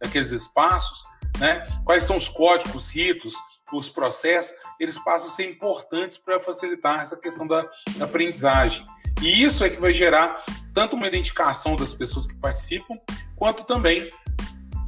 daqueles 0.02 0.32
espaços, 0.32 1.06
né? 1.38 1.67
quais 1.86 2.04
são 2.04 2.17
os 2.17 2.28
códigos, 2.28 2.89
ritos, 2.89 3.36
os 3.72 3.88
processos, 3.88 4.58
eles 4.80 4.98
passam 4.98 5.30
a 5.30 5.32
ser 5.32 5.48
importantes 5.48 6.17
para 6.17 6.39
facilitar 6.39 7.00
essa 7.00 7.15
questão 7.15 7.45
da, 7.45 7.62
da 7.95 8.06
aprendizagem. 8.06 8.84
E 9.22 9.43
isso 9.43 9.63
é 9.63 9.69
que 9.69 9.80
vai 9.80 9.93
gerar 9.93 10.43
tanto 10.74 10.95
uma 10.95 11.08
identificação 11.08 11.76
das 11.76 11.93
pessoas 11.93 12.26
que 12.26 12.34
participam, 12.39 12.95
quanto 13.36 13.63
também 13.63 14.12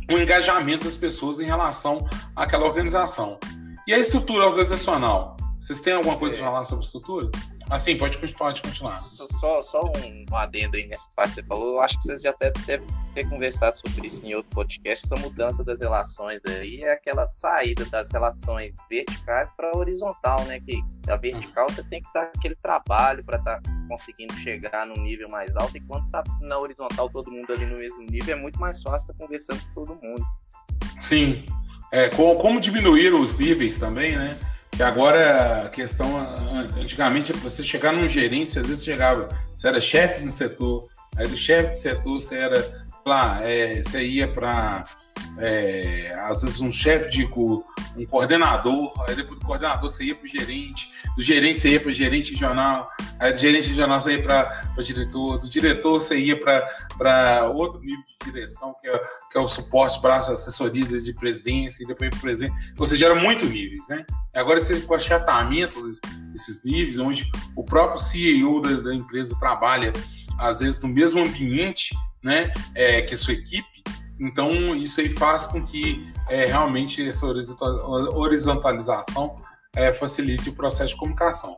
o 0.10 0.18
engajamento 0.18 0.86
das 0.86 0.98
pessoas 0.98 1.40
em 1.40 1.46
relação 1.46 2.04
àquela 2.36 2.66
organização. 2.66 3.40
E 3.88 3.94
a 3.94 4.00
estrutura 4.00 4.48
organizacional? 4.48 5.38
Vocês 5.62 5.80
têm 5.80 5.94
alguma 5.94 6.18
coisa 6.18 6.38
para 6.38 6.46
falar 6.48 6.66
sobre 6.66 6.84
estrutura? 6.84 7.30
Assim, 7.70 7.96
pode, 7.96 8.18
pode 8.18 8.64
continuar. 8.64 9.00
Só, 9.00 9.62
só 9.62 9.84
um 9.84 10.36
adendo 10.36 10.76
aí 10.76 10.88
nessa 10.88 11.08
parte 11.16 11.36
que 11.36 11.42
você 11.42 11.44
falou. 11.44 11.76
Eu 11.76 11.82
acho 11.82 12.00
que 12.00 12.04
vocês 12.04 12.24
já 12.24 12.32
até 12.32 12.50
devem 12.66 12.88
ter 13.14 13.30
conversado 13.30 13.78
sobre 13.78 14.08
isso 14.08 14.26
em 14.26 14.34
outro 14.34 14.50
podcast. 14.56 15.06
Essa 15.06 15.16
mudança 15.18 15.64
das 15.64 15.80
relações 15.80 16.42
aí 16.48 16.82
é 16.82 16.94
aquela 16.94 17.30
saída 17.30 17.86
das 17.86 18.10
relações 18.10 18.74
verticais 18.90 19.52
para 19.52 19.78
horizontal, 19.78 20.44
né? 20.46 20.60
Que 20.60 20.82
a 21.08 21.16
vertical 21.16 21.70
você 21.70 21.84
tem 21.84 22.02
que 22.02 22.12
dar 22.12 22.24
aquele 22.24 22.56
trabalho 22.56 23.24
para 23.24 23.38
estar 23.38 23.62
tá 23.62 23.72
conseguindo 23.88 24.34
chegar 24.38 24.88
no 24.88 24.96
nível 24.96 25.30
mais 25.30 25.56
alto, 25.56 25.78
enquanto 25.78 26.10
tá 26.10 26.24
na 26.42 26.58
horizontal 26.58 27.08
todo 27.08 27.30
mundo 27.30 27.54
ali 27.54 27.68
no 27.68 27.78
mesmo 27.78 28.02
nível, 28.02 28.36
é 28.36 28.40
muito 28.40 28.60
mais 28.60 28.82
fácil 28.82 29.12
estar 29.12 29.14
tá 29.14 29.20
conversando 29.20 29.62
com 29.68 29.86
todo 29.86 30.02
mundo. 30.02 30.26
Sim. 31.00 31.46
É, 31.92 32.10
como, 32.10 32.36
como 32.40 32.60
diminuir 32.60 33.14
os 33.14 33.38
níveis 33.38 33.78
também, 33.78 34.18
né? 34.18 34.40
Que 34.82 34.86
agora 34.86 35.66
a 35.66 35.70
questão, 35.70 36.28
antigamente, 36.76 37.32
você 37.34 37.62
chegar 37.62 37.94
num 37.94 38.08
gerente, 38.08 38.58
às 38.58 38.66
vezes 38.66 38.84
chegava, 38.84 39.28
você 39.56 39.68
era 39.68 39.80
chefe 39.80 40.24
do 40.24 40.32
setor, 40.32 40.88
aí 41.16 41.28
do 41.28 41.38
chefe 41.38 41.70
do 41.70 41.78
setor 41.78 42.20
você 42.20 42.36
era, 42.36 42.88
lá, 43.06 43.40
é, 43.44 43.76
você 43.76 44.02
ia 44.04 44.28
para 44.28 44.84
é, 45.38 46.14
às 46.28 46.44
vezes 46.44 46.60
um 46.62 46.72
chefe 46.72 47.10
de 47.10 47.26
um 47.26 48.06
coordenador, 48.10 48.94
aí 49.08 49.16
depois 49.16 49.40
do 49.40 49.46
coordenador 49.46 49.90
você 49.90 50.06
ia 50.06 50.16
para 50.16 50.26
o 50.26 50.30
gerente, 50.30 50.92
do 51.16 51.22
gerente 51.22 51.60
você 51.60 51.72
ia 51.72 51.80
para 51.80 51.90
o 51.90 51.94
gerente 51.94 52.32
regional, 52.32 52.90
aí 53.20 53.34
do 53.34 53.40
gerente 53.40 53.68
regional 53.68 54.00
você 54.00 54.18
ia 54.18 54.24
para 54.24 54.74
o 54.78 54.84
diretor, 54.84 55.40
do 55.40 55.50
diretor 55.50 56.02
você 56.02 56.18
ia 56.20 56.40
para 56.40 57.48
outro 57.54 57.80
nível 57.82 58.04
de 58.06 58.32
direção, 58.32 58.76
que 58.82 58.88
é, 58.88 58.98
que 59.32 59.38
é 59.38 59.42
o 59.42 59.48
suporte, 59.48 60.02
braço, 60.02 60.32
assessoria 60.32 60.86
de 60.86 61.14
presidência, 61.14 61.84
e 61.84 61.88
depois 61.88 62.10
para 62.10 62.18
o 62.18 62.22
presidente. 62.22 62.74
Ou 62.78 62.86
seja, 62.86 63.06
era 63.06 63.16
muito 63.16 63.46
níveis, 63.46 63.88
né? 63.90 64.06
Agora, 64.34 64.60
esse, 64.60 64.82
com 64.82 64.94
o 64.94 64.98
achatamento 64.98 65.82
desses 66.32 66.64
níveis, 66.64 67.00
onde 67.00 67.30
o 67.56 67.64
próprio 67.64 68.00
CEO 68.00 68.62
da, 68.62 68.70
da 68.82 68.96
empresa 68.96 69.36
trabalha, 69.40 69.92
às 70.38 70.60
vezes, 70.60 70.82
no 70.82 70.90
mesmo 70.90 71.22
ambiente 71.22 71.96
né, 72.24 72.54
é, 72.76 73.02
que 73.02 73.14
a 73.14 73.18
sua 73.18 73.34
equipe, 73.34 73.84
então, 74.22 74.76
isso 74.76 75.02
aí 75.02 75.10
faz 75.10 75.48
com 75.48 75.66
que 75.66 76.08
é, 76.30 76.46
realmente 76.46 77.08
essa 77.08 77.26
horizontalização 77.26 79.36
é, 79.76 79.92
facilite 79.92 80.50
o 80.50 80.54
processo 80.54 80.90
de 80.90 80.98
comunicação. 80.98 81.58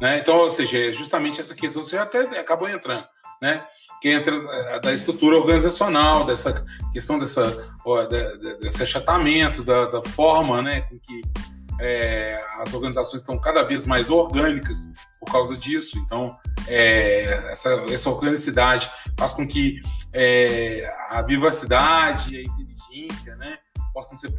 Né? 0.00 0.18
Então, 0.18 0.36
ou 0.36 0.50
seja, 0.50 0.78
é 0.78 0.92
justamente 0.92 1.40
essa 1.40 1.54
questão 1.54 1.82
você 1.82 1.98
até 1.98 2.20
acabou 2.38 2.68
entrando, 2.68 3.04
né? 3.42 3.66
que 4.00 4.10
entra 4.10 4.36
é, 4.36 4.80
da 4.80 4.92
estrutura 4.92 5.36
organizacional, 5.36 6.24
dessa 6.24 6.64
questão 6.92 7.18
dessa, 7.18 7.74
desse 8.60 8.82
achatamento, 8.82 9.64
da, 9.64 9.86
da 9.86 10.02
forma 10.02 10.62
né, 10.62 10.82
com 10.82 10.98
que 10.98 11.22
é, 11.80 12.43
as 12.60 12.72
organizações 12.74 13.20
estão 13.22 13.38
cada 13.38 13.62
vez 13.62 13.86
mais 13.86 14.10
orgânicas 14.10 14.92
por 15.18 15.30
causa 15.30 15.56
disso. 15.56 15.98
Então, 15.98 16.36
é, 16.66 17.24
essa, 17.52 17.70
essa 17.90 18.10
organicidade 18.10 18.90
faz 19.18 19.32
com 19.32 19.46
que 19.46 19.80
é, 20.12 20.88
a 21.10 21.22
vivacidade 21.22 22.34
e 22.34 22.38
a 22.38 22.42
inteligência 22.42 23.36
né, 23.36 23.58
possam 23.92 24.16
ser 24.16 24.32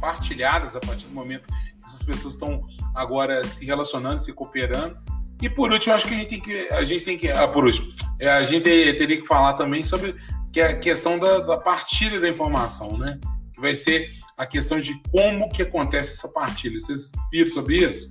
partilhadas 0.00 0.76
a 0.76 0.80
partir 0.80 1.06
do 1.06 1.14
momento 1.14 1.48
que 1.48 1.86
essas 1.86 2.02
pessoas 2.02 2.34
estão 2.34 2.62
agora 2.94 3.46
se 3.46 3.64
relacionando, 3.64 4.20
se 4.20 4.32
cooperando. 4.32 4.96
E 5.40 5.50
por 5.50 5.72
último, 5.72 5.94
acho 5.94 6.06
que 6.06 6.14
a 6.14 6.16
gente 6.16 6.28
tem 6.28 6.40
que. 6.40 6.68
A 6.70 6.84
gente 6.84 7.04
tem 7.04 7.18
que 7.18 7.30
ah, 7.30 7.46
por 7.46 7.64
último, 7.64 7.92
é, 8.18 8.28
a 8.28 8.42
gente 8.44 8.62
teria 8.62 9.20
que 9.20 9.26
falar 9.26 9.54
também 9.54 9.82
sobre 9.82 10.16
que 10.52 10.60
é 10.60 10.68
a 10.68 10.78
questão 10.78 11.18
da, 11.18 11.40
da 11.40 11.58
partilha 11.58 12.18
da 12.18 12.28
informação, 12.28 12.96
né? 12.96 13.18
Que 13.52 13.60
vai 13.60 13.74
ser 13.74 14.10
a 14.36 14.46
questão 14.46 14.78
de 14.78 15.00
como 15.10 15.48
que 15.48 15.62
acontece 15.62 16.12
essa 16.12 16.28
partilha. 16.28 16.78
Vocês 16.78 17.10
viram 17.30 17.50
sobre 17.50 17.76
isso? 17.78 18.10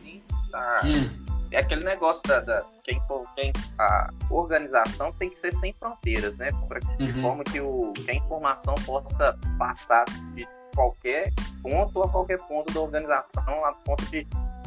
Sim, 0.00 0.22
tá. 0.50 0.82
Hum. 0.84 1.20
É 1.50 1.58
aquele 1.58 1.82
negócio 1.82 2.22
da, 2.28 2.38
da 2.38 2.64
quem, 2.84 3.02
quem, 3.34 3.52
a 3.76 4.08
organização 4.30 5.12
tem 5.12 5.28
que 5.28 5.38
ser 5.38 5.52
sem 5.52 5.72
fronteiras, 5.72 6.36
né? 6.36 6.50
Pra, 6.68 6.78
de 6.78 7.12
uhum. 7.12 7.22
forma 7.22 7.44
que, 7.44 7.60
o, 7.60 7.92
que 7.92 8.08
a 8.08 8.14
informação 8.14 8.74
possa 8.86 9.36
passar 9.58 10.04
de 10.34 10.46
qualquer 10.72 11.32
ponto 11.60 12.02
a 12.02 12.08
qualquer 12.08 12.38
ponto 12.46 12.72
da 12.72 12.80
organização, 12.80 13.64
a 13.64 13.72
ponto 13.72 14.04
de 14.06 14.24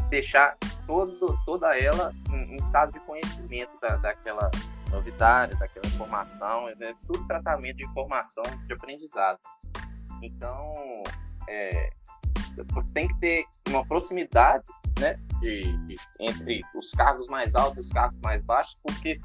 deixar 0.09 0.57
todo, 0.85 1.39
toda 1.45 1.79
ela 1.79 2.11
em, 2.29 2.53
em 2.53 2.55
estado 2.55 2.91
de 2.91 2.99
conhecimento 2.99 3.71
da, 3.81 3.95
daquela 3.95 4.51
novidade, 4.93 5.57
daquela 5.57 5.85
informação, 5.87 6.69
é 6.69 6.93
tudo 7.05 7.25
tratamento 7.27 7.77
de 7.77 7.85
informação 7.85 8.43
de 8.65 8.73
aprendizado. 8.73 9.39
Então, 10.21 10.71
é, 11.49 11.89
tem 12.93 13.07
que 13.07 13.19
ter 13.19 13.45
uma 13.67 13.85
proximidade 13.85 14.63
né, 14.99 15.15
de, 15.39 15.77
de, 15.87 15.95
entre 16.19 16.61
os 16.75 16.91
cargos 16.91 17.27
mais 17.27 17.55
altos 17.55 17.77
e 17.77 17.81
os 17.81 17.89
cargos 17.89 18.17
mais 18.21 18.41
baixos, 18.43 18.79
porque 18.83 19.19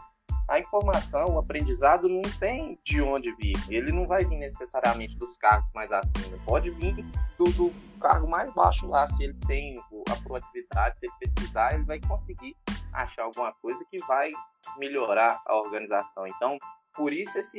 a 0.48 0.58
informação, 0.58 1.34
o 1.34 1.38
aprendizado 1.38 2.08
não 2.08 2.22
tem 2.22 2.78
de 2.82 3.02
onde 3.02 3.34
vir. 3.36 3.54
Ele 3.68 3.92
não 3.92 4.06
vai 4.06 4.24
vir 4.24 4.38
necessariamente 4.38 5.14
dos 5.18 5.36
cargos 5.36 5.70
mais 5.74 5.92
acima. 5.92 6.38
Pode 6.46 6.70
vir 6.70 6.94
do, 7.36 7.44
do 7.52 7.72
cargo 8.00 8.26
mais 8.26 8.50
baixo 8.54 8.86
lá. 8.86 9.06
Se 9.06 9.24
ele 9.24 9.36
tem 9.46 9.78
a 10.10 10.16
proatividade, 10.16 11.00
se 11.00 11.06
ele 11.06 11.12
pesquisar, 11.20 11.74
ele 11.74 11.84
vai 11.84 12.00
conseguir 12.00 12.56
achar 13.02 13.22
alguma 13.24 13.52
coisa 13.54 13.84
que 13.90 13.98
vai 14.06 14.32
melhorar 14.76 15.40
a 15.46 15.56
organização. 15.56 16.26
Então, 16.26 16.58
por 16.94 17.12
isso 17.12 17.38
esse, 17.38 17.58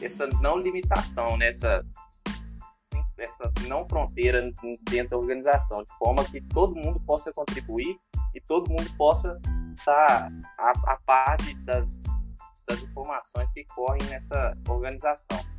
essa 0.00 0.26
não 0.40 0.58
limitação, 0.58 1.36
né? 1.36 1.48
essa, 1.48 1.84
essa 3.16 3.52
não 3.68 3.88
fronteira 3.88 4.50
dentro 4.82 5.10
da 5.10 5.18
organização, 5.18 5.82
de 5.82 5.96
forma 5.98 6.24
que 6.24 6.40
todo 6.40 6.74
mundo 6.74 7.00
possa 7.00 7.32
contribuir 7.32 7.96
e 8.34 8.40
todo 8.40 8.68
mundo 8.68 8.90
possa 8.96 9.40
estar 9.76 10.30
a, 10.58 10.72
a 10.86 11.36
das, 11.64 12.02
das 12.66 12.82
informações 12.82 13.52
que 13.52 13.64
correm 13.66 14.02
nessa 14.08 14.50
organização. 14.68 15.53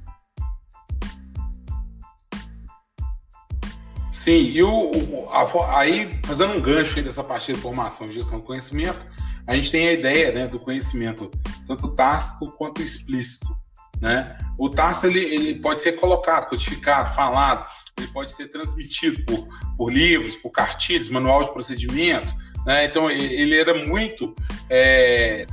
Sim, 4.16 4.32
e 4.32 4.64
o, 4.64 5.28
a, 5.30 5.78
aí, 5.78 6.18
fazendo 6.26 6.54
um 6.54 6.62
gancho 6.62 7.02
dessa 7.02 7.22
parte 7.22 7.52
de 7.52 7.60
formação 7.60 8.10
e 8.10 8.14
gestão 8.14 8.40
do 8.40 8.46
conhecimento, 8.46 9.06
a 9.46 9.54
gente 9.54 9.70
tem 9.70 9.90
a 9.90 9.92
ideia 9.92 10.32
né, 10.32 10.48
do 10.48 10.58
conhecimento 10.58 11.30
tanto 11.68 11.90
tácito 11.90 12.50
quanto 12.54 12.82
explícito. 12.82 13.54
Né? 14.00 14.38
O 14.58 14.70
tácito 14.70 15.08
ele, 15.08 15.20
ele 15.20 15.56
pode 15.56 15.82
ser 15.82 15.98
colocado, 15.98 16.48
codificado, 16.48 17.14
falado, 17.14 17.70
ele 17.98 18.08
pode 18.08 18.32
ser 18.32 18.48
transmitido 18.48 19.22
por, 19.26 19.50
por 19.76 19.92
livros, 19.92 20.38
por 20.38 20.50
cartilhas, 20.50 21.10
manual 21.10 21.44
de 21.44 21.52
procedimento. 21.52 22.34
Né? 22.66 22.86
Então, 22.86 23.12
ele 23.12 23.60
era 23.60 23.86
muito 23.86 24.34
é, 24.70 25.46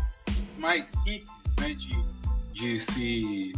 mais 0.57 0.87
simples 0.87 1.57
né, 1.59 1.75
de, 1.75 2.05
de 2.53 2.79
se 2.79 3.53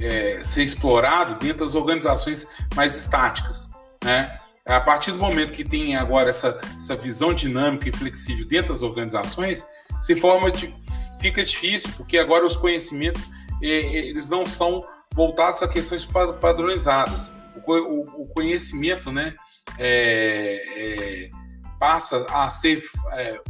é, 0.00 0.38
ser 0.44 0.62
explorado 0.62 1.34
dentro 1.44 1.64
das 1.64 1.74
organizações 1.74 2.46
mais 2.76 2.96
estáticas. 2.96 3.68
Né? 4.04 4.38
A 4.66 4.80
partir 4.80 5.12
do 5.12 5.18
momento 5.18 5.52
que 5.52 5.62
tem 5.62 5.94
agora 5.94 6.30
essa, 6.30 6.58
essa 6.76 6.96
visão 6.96 7.34
dinâmica 7.34 7.88
e 7.88 7.92
flexível 7.92 8.46
dentro 8.46 8.68
das 8.68 8.82
organizações, 8.82 9.66
se 10.00 10.16
forma 10.16 10.50
de, 10.50 10.72
fica 11.20 11.44
difícil, 11.44 11.90
porque 11.96 12.16
agora 12.16 12.46
os 12.46 12.56
conhecimentos 12.56 13.26
eles 13.60 14.28
não 14.28 14.44
são 14.44 14.84
voltados 15.14 15.62
a 15.62 15.68
questões 15.68 16.04
padronizadas. 16.04 17.32
O, 17.66 18.28
conhecimento 18.34 19.12
né, 19.12 19.34
é, 19.78 20.60
é, 20.76 21.30
passa 21.78 22.26
a 22.30 22.48
ser, 22.48 22.82
é, 23.12 23.40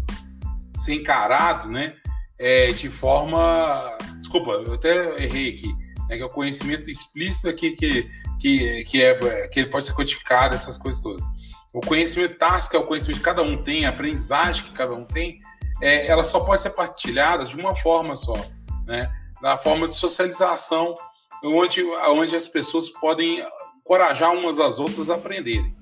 ser 0.79 0.95
encarado 0.95 1.69
né, 1.69 1.95
é, 2.39 2.73
de 2.73 2.89
forma. 2.89 3.97
Desculpa, 4.19 4.53
eu 4.53 4.75
até 4.75 5.23
errei 5.23 5.55
aqui. 5.55 5.73
Né, 6.09 6.17
que 6.17 6.23
é 6.23 6.27
o 6.27 6.31
conhecimento 6.31 6.91
explícito 6.91 7.49
aqui 7.49 7.73
que 7.73 8.09
que, 8.45 8.85
que, 8.85 9.03
é, 9.03 9.49
que 9.49 9.61
ele 9.61 9.71
pode 9.71 9.87
ser 9.87 9.95
codificado, 9.95 10.55
essas 10.55 10.77
coisas 10.77 11.01
todas. 11.01 11.25
O 11.73 11.81
conhecimento 11.81 12.37
tácito, 12.37 12.73
que 12.73 12.77
é 12.77 12.79
o 12.79 12.87
conhecimento 12.87 13.17
que 13.17 13.25
cada 13.25 13.41
um 13.41 13.57
tem, 13.63 13.87
a 13.87 13.89
aprendizagem 13.89 14.65
que 14.65 14.73
cada 14.73 14.93
um 14.93 15.07
tem, 15.07 15.41
é, 15.81 16.07
ela 16.07 16.23
só 16.23 16.41
pode 16.41 16.61
ser 16.61 16.71
partilhada 16.71 17.47
de 17.47 17.57
uma 17.57 17.75
forma 17.75 18.15
só, 18.17 18.35
né? 18.87 19.11
Da 19.41 19.57
forma 19.57 19.89
de 19.89 19.97
socialização, 19.97 20.93
onde, 21.43 21.83
onde 21.83 22.37
as 22.37 22.47
pessoas 22.47 22.91
podem 22.91 23.43
encorajar 23.79 24.31
umas 24.35 24.59
às 24.61 24.79
outras 24.79 25.09
a 25.09 25.15
aprenderem. 25.15 25.75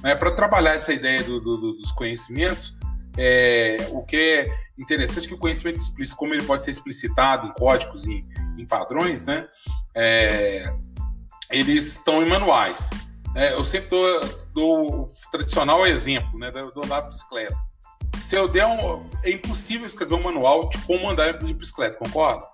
Né? 0.00 0.14
Para 0.14 0.30
trabalhar 0.30 0.74
essa 0.74 0.92
ideia 0.92 1.24
do, 1.24 1.40
do, 1.40 1.72
dos 1.72 1.90
conhecimentos, 1.92 2.76
é, 3.18 3.88
o 3.90 4.02
que 4.02 4.16
é 4.16 4.46
interessante 4.78 5.24
é 5.24 5.28
que 5.28 5.34
o 5.34 5.38
conhecimento 5.38 5.78
explícito, 5.78 6.16
como 6.16 6.32
ele 6.32 6.44
pode 6.44 6.62
ser 6.62 6.70
explicitado 6.70 7.48
em 7.48 7.52
códigos 7.54 8.06
e 8.06 8.20
em 8.56 8.64
padrões, 8.64 9.26
né? 9.26 9.48
É, 9.94 10.72
eles 11.54 11.86
estão 11.86 12.22
em 12.22 12.28
manuais. 12.28 12.90
É, 13.34 13.54
eu 13.54 13.64
sempre 13.64 13.88
dou, 13.88 14.20
dou, 14.52 15.02
o 15.02 15.06
tradicional 15.30 15.86
exemplo 15.86 16.38
né, 16.38 16.50
do 16.50 16.84
andar 16.84 17.00
de 17.02 17.08
bicicleta. 17.08 17.56
Se 18.18 18.36
eu 18.36 18.46
der 18.46 18.66
um, 18.66 19.08
é 19.24 19.30
impossível 19.30 19.86
escrever 19.86 20.14
um 20.14 20.22
manual 20.22 20.68
de 20.68 20.78
como 20.78 21.08
andar 21.08 21.32
de 21.32 21.54
bicicleta, 21.54 21.98
concorda? 21.98 22.44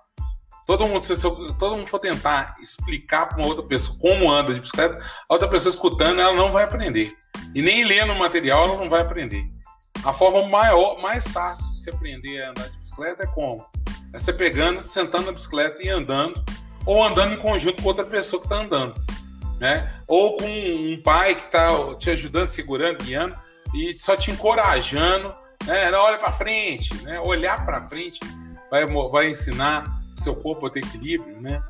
Todo 0.65 0.87
mundo, 0.87 1.01
se 1.01 1.25
eu, 1.25 1.53
todo 1.55 1.75
mundo 1.75 1.87
for 1.87 1.99
tentar 1.99 2.55
explicar 2.61 3.27
para 3.27 3.37
uma 3.37 3.47
outra 3.47 3.63
pessoa 3.63 3.97
como 3.99 4.31
anda 4.31 4.53
de 4.53 4.59
bicicleta, 4.59 4.99
a 5.29 5.33
outra 5.33 5.47
pessoa 5.47 5.71
escutando, 5.71 6.21
ela 6.21 6.33
não 6.33 6.51
vai 6.51 6.63
aprender. 6.63 7.15
E 7.53 7.61
nem 7.61 7.83
lendo 7.83 8.13
o 8.13 8.19
material, 8.19 8.65
ela 8.65 8.77
não 8.77 8.89
vai 8.89 9.01
aprender. 9.01 9.43
A 10.03 10.13
forma 10.13 10.47
maior, 10.47 10.99
mais 11.01 11.31
fácil 11.31 11.69
de 11.71 11.77
se 11.77 11.89
aprender 11.89 12.41
a 12.41 12.51
andar 12.51 12.69
de 12.69 12.77
bicicleta 12.79 13.23
é 13.23 13.27
como? 13.27 13.65
É 14.13 14.19
você 14.19 14.33
pegando, 14.33 14.81
sentando 14.81 15.27
na 15.27 15.31
bicicleta 15.31 15.81
e 15.83 15.89
andando, 15.89 16.43
ou 16.85 17.03
andando 17.03 17.33
em 17.33 17.37
conjunto 17.37 17.81
com 17.81 17.87
outra 17.87 18.05
pessoa 18.05 18.39
que 18.41 18.47
está 18.47 18.57
andando 18.57 18.95
né? 19.61 19.93
Ou 20.07 20.35
com 20.35 20.45
um 20.45 20.99
pai 21.01 21.35
que 21.35 21.45
está 21.45 21.69
te 21.99 22.09
ajudando, 22.09 22.47
segurando, 22.47 23.03
guiando 23.03 23.35
e 23.75 23.95
só 23.97 24.17
te 24.17 24.31
encorajando, 24.31 25.33
né? 25.65 25.89
Olha 25.91 26.17
para 26.17 26.33
frente, 26.33 26.93
né? 27.03 27.19
Olhar 27.19 27.63
para 27.63 27.83
frente 27.83 28.19
vai, 28.71 28.85
vai 28.87 29.29
ensinar 29.29 30.01
seu 30.17 30.35
corpo 30.35 30.65
a 30.65 30.69
ter 30.71 30.79
equilíbrio, 30.79 31.39
né? 31.39 31.61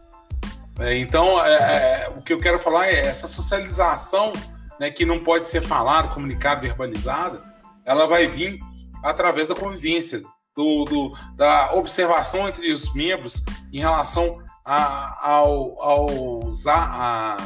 É, 0.80 0.96
então, 0.96 1.46
é, 1.46 2.06
é, 2.06 2.10
o 2.16 2.22
que 2.22 2.32
eu 2.32 2.40
quero 2.40 2.60
falar 2.60 2.88
é 2.88 3.06
essa 3.06 3.28
socialização, 3.28 4.32
né, 4.80 4.90
que 4.90 5.06
não 5.06 5.22
pode 5.22 5.46
ser 5.46 5.62
falada, 5.62 6.08
comunicada, 6.08 6.62
verbalizada, 6.62 7.44
ela 7.86 8.08
vai 8.08 8.26
vir 8.26 8.58
através 9.04 9.50
da 9.50 9.56
convivência, 9.56 10.24
do, 10.56 10.86
do 10.86 11.18
da 11.36 11.74
observação 11.74 12.48
entre 12.48 12.72
os 12.74 12.94
membros 12.94 13.44
em 13.72 13.80
relação 13.80 14.42
a, 14.66 15.30
ao, 15.30 15.82
aos, 15.82 16.68
a, 16.68 16.76
a 16.76 17.38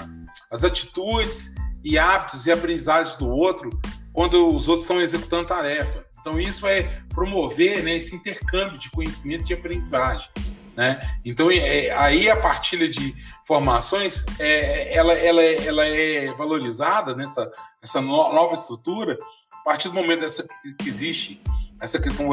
as 0.52 0.64
atitudes 0.64 1.56
e 1.84 1.98
hábitos 1.98 2.48
e 2.48 2.52
aprendizagens 2.52 3.16
do 3.16 3.30
outro 3.30 3.70
quando 4.14 4.48
os 4.48 4.68
outros 4.68 4.84
estão 4.84 5.02
executando 5.02 5.48
tarefa. 5.48 6.06
Então, 6.20 6.40
isso 6.40 6.66
é 6.66 6.84
promover 7.10 7.84
né, 7.84 7.96
esse 7.96 8.16
intercâmbio 8.16 8.80
de 8.80 8.90
conhecimento 8.90 9.50
e 9.50 9.54
aprendizagem. 9.54 10.28
Né? 10.76 11.00
Então, 11.24 11.52
é, 11.52 11.92
aí 11.92 12.30
a 12.30 12.38
partilha 12.38 12.88
de 12.88 13.16
formações, 13.46 14.26
é, 14.40 14.96
ela, 14.96 15.14
ela, 15.14 15.42
ela 15.42 15.86
é 15.86 16.34
valorizada 16.34 17.16
nessa 17.16 17.50
essa 17.82 18.02
nova 18.02 18.54
estrutura 18.54 19.18
a 19.52 19.64
partir 19.64 19.90
do 19.90 19.94
momento 19.94 20.22
dessa, 20.22 20.44
que 20.80 20.88
existe 20.90 21.42
essa 21.80 22.00
questão 22.00 22.28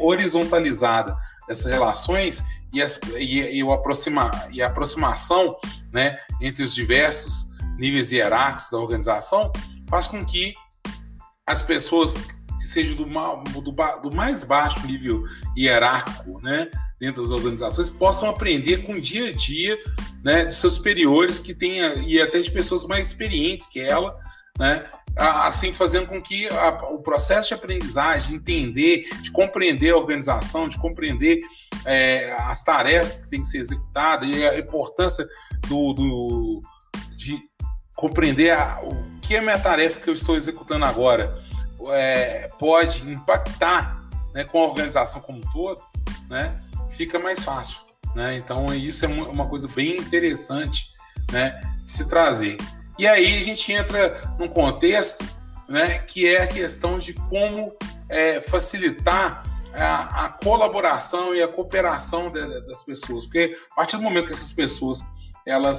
horizontalizada 0.00 1.16
dessas 1.46 1.70
relações 1.70 2.42
e, 2.72 2.82
as, 2.82 2.98
e, 3.16 3.56
e, 3.56 3.64
o 3.64 3.72
aproxima, 3.72 4.30
e 4.50 4.62
a 4.62 4.66
aproximação 4.66 5.56
né, 5.92 6.18
entre 6.40 6.62
os 6.62 6.74
diversos 6.74 7.50
níveis 7.78 8.10
hierárquicos 8.10 8.70
da 8.70 8.78
organização 8.78 9.52
faz 9.88 10.06
com 10.06 10.24
que 10.24 10.54
as 11.46 11.62
pessoas 11.62 12.16
que 12.16 12.64
sejam 12.64 12.96
do, 12.96 13.04
do, 13.60 13.70
do 13.70 14.16
mais 14.16 14.42
baixo 14.42 14.84
nível 14.86 15.24
hierárquico 15.56 16.40
né, 16.40 16.70
dentro 16.98 17.22
das 17.22 17.30
organizações 17.30 17.90
possam 17.90 18.28
aprender 18.28 18.78
com 18.78 18.94
o 18.94 19.00
dia 19.00 19.28
a 19.28 19.32
dia 19.32 19.78
né, 20.24 20.46
de 20.46 20.54
seus 20.54 20.74
superiores 20.74 21.38
que 21.38 21.54
tenha, 21.54 21.94
e 22.06 22.20
até 22.20 22.40
de 22.40 22.50
pessoas 22.50 22.84
mais 22.84 23.06
experientes 23.06 23.66
que 23.66 23.78
ela, 23.78 24.18
né, 24.58 24.86
assim 25.16 25.72
fazendo 25.72 26.06
com 26.06 26.20
que 26.20 26.46
a, 26.48 26.68
o 26.90 26.98
processo 27.00 27.48
de 27.48 27.54
aprendizagem, 27.54 28.30
de 28.30 28.36
entender, 28.36 29.08
de 29.22 29.30
compreender 29.30 29.92
a 29.92 29.96
organização, 29.96 30.68
de 30.68 30.76
compreender 30.78 31.40
é, 31.84 32.32
as 32.32 32.62
tarefas 32.62 33.18
que 33.18 33.30
têm 33.30 33.40
que 33.40 33.48
ser 33.48 33.58
executadas 33.58 34.28
e 34.28 34.46
a 34.46 34.58
importância 34.58 35.26
do, 35.66 35.92
do 35.94 36.60
de 37.16 37.38
compreender 37.96 38.50
a, 38.50 38.80
o 38.82 39.20
que 39.20 39.34
é 39.34 39.38
a 39.38 39.42
minha 39.42 39.58
tarefa 39.58 40.00
que 40.00 40.08
eu 40.08 40.14
estou 40.14 40.36
executando 40.36 40.84
agora 40.84 41.34
é, 41.92 42.48
pode 42.58 43.08
impactar 43.10 43.96
né, 44.34 44.44
com 44.44 44.58
a 44.58 44.66
organização 44.66 45.20
como 45.20 45.38
um 45.38 45.50
todo, 45.52 45.82
né, 46.28 46.58
fica 46.90 47.18
mais 47.18 47.42
fácil. 47.42 47.78
Né? 48.14 48.36
Então, 48.36 48.66
isso 48.74 49.04
é 49.04 49.08
uma 49.08 49.46
coisa 49.46 49.68
bem 49.68 49.98
interessante 49.98 50.94
né, 51.32 51.60
de 51.84 51.90
se 51.90 52.06
trazer. 52.08 52.56
E 52.98 53.06
aí 53.06 53.36
a 53.36 53.40
gente 53.42 53.72
entra 53.72 54.34
num 54.38 54.48
contexto 54.48 55.24
né, 55.68 55.98
que 55.98 56.26
é 56.26 56.42
a 56.42 56.46
questão 56.46 56.98
de 56.98 57.12
como 57.12 57.76
é, 58.08 58.40
facilitar 58.40 59.44
a, 59.74 60.24
a, 60.24 60.28
colaboração 60.28 61.34
e 61.34 61.42
a 61.42 61.48
cooperação 61.48 62.30
de, 62.30 62.60
das 62.66 62.82
pessoas. 62.82 63.24
Porque 63.24 63.56
a 63.72 63.74
partir 63.74 63.96
do 63.96 64.02
momento 64.02 64.26
que 64.26 64.32
essas 64.32 64.52
pessoas 64.52 65.04
elas 65.44 65.78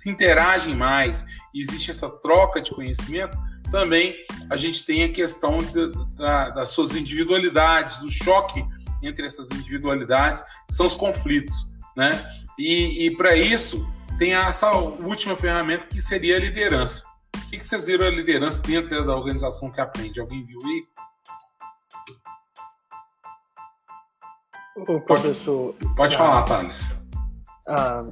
se 0.00 0.10
interagem 0.10 0.74
mais, 0.74 1.24
existe 1.54 1.90
essa 1.90 2.08
troca 2.08 2.60
de 2.60 2.70
conhecimento, 2.70 3.38
também 3.70 4.14
a 4.48 4.56
gente 4.56 4.84
tem 4.84 5.04
a 5.04 5.12
questão 5.12 5.58
de, 5.58 5.92
da, 6.16 6.50
das 6.50 6.70
suas 6.70 6.96
individualidades, 6.96 7.98
do 7.98 8.10
choque 8.10 8.64
entre 9.02 9.26
essas 9.26 9.50
individualidades, 9.50 10.42
que 10.66 10.74
são 10.74 10.86
os 10.86 10.94
conflitos. 10.94 11.68
Né? 11.96 12.20
E, 12.58 13.06
e 13.06 13.16
para 13.16 13.36
isso, 13.36 13.88
tem 14.20 14.34
essa 14.34 14.70
última 14.70 15.34
ferramenta 15.34 15.86
que 15.86 15.98
seria 15.98 16.36
a 16.36 16.38
liderança. 16.38 17.02
O 17.34 17.48
que, 17.48 17.56
que 17.56 17.66
vocês 17.66 17.86
viram 17.86 18.06
a 18.06 18.10
liderança 18.10 18.60
dentro 18.60 19.02
da 19.02 19.16
organização 19.16 19.70
que 19.70 19.80
aprende? 19.80 20.20
Alguém 20.20 20.44
viu 20.44 20.58
aí? 20.62 20.84
O 24.76 25.00
professor. 25.00 25.72
Pode, 25.72 25.94
pode 25.96 26.16
falar, 26.18 26.42
Thales. 26.42 26.94
Ah, 27.66 28.04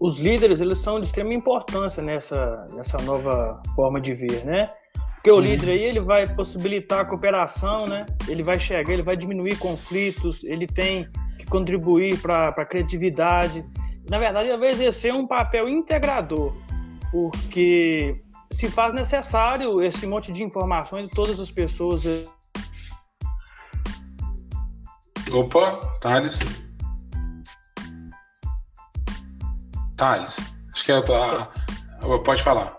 os 0.00 0.20
líderes 0.20 0.60
eles 0.60 0.78
são 0.78 1.00
de 1.00 1.06
extrema 1.06 1.34
importância 1.34 2.00
nessa, 2.00 2.64
nessa 2.72 2.98
nova 2.98 3.60
forma 3.74 4.00
de 4.00 4.14
ver, 4.14 4.44
né? 4.44 4.72
Porque 5.16 5.32
o 5.32 5.34
uhum. 5.34 5.40
líder 5.40 5.72
aí 5.72 5.82
ele 5.82 6.00
vai 6.00 6.32
possibilitar 6.32 7.00
a 7.00 7.04
cooperação, 7.04 7.88
né? 7.88 8.06
Ele 8.28 8.44
vai 8.44 8.58
chegar, 8.60 8.92
ele 8.92 9.02
vai 9.02 9.16
diminuir 9.16 9.58
conflitos, 9.58 10.44
ele 10.44 10.68
tem 10.68 11.10
que 11.36 11.44
contribuir 11.46 12.16
para 12.22 12.50
a 12.50 12.64
criatividade 12.64 13.64
na 14.10 14.18
verdade, 14.18 14.48
ele 14.48 14.58
vai 14.58 14.70
exercer 14.70 15.14
um 15.14 15.24
papel 15.24 15.68
integrador, 15.68 16.52
porque 17.12 18.20
se 18.50 18.68
faz 18.68 18.92
necessário 18.92 19.80
esse 19.80 20.04
monte 20.04 20.32
de 20.32 20.42
informações 20.42 21.08
de 21.08 21.14
todas 21.14 21.38
as 21.38 21.48
pessoas. 21.48 22.02
Opa, 25.32 25.76
Thales. 26.00 26.60
Thales, 29.96 30.38
acho 30.72 30.84
que 30.84 30.90
é 30.90 30.96
a 30.96 32.18
Pode 32.24 32.42
falar. 32.42 32.76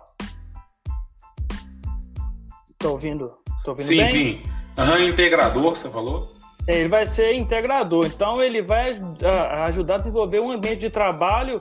Tô 2.78 2.92
ouvindo. 2.92 3.32
Tô 3.64 3.72
ouvindo 3.72 3.86
sim, 3.86 3.98
bem? 3.98 4.10
sim. 4.10 4.44
Aham, 4.78 5.00
integrador, 5.06 5.78
você 5.78 5.90
falou? 5.90 6.41
É, 6.72 6.80
ele 6.80 6.88
vai 6.88 7.06
ser 7.06 7.34
integrador, 7.36 8.06
então 8.06 8.42
ele 8.42 8.62
vai 8.62 8.94
ajudar 9.66 9.96
a 9.96 9.98
desenvolver 9.98 10.40
um 10.40 10.52
ambiente 10.52 10.80
de 10.80 10.90
trabalho 10.90 11.60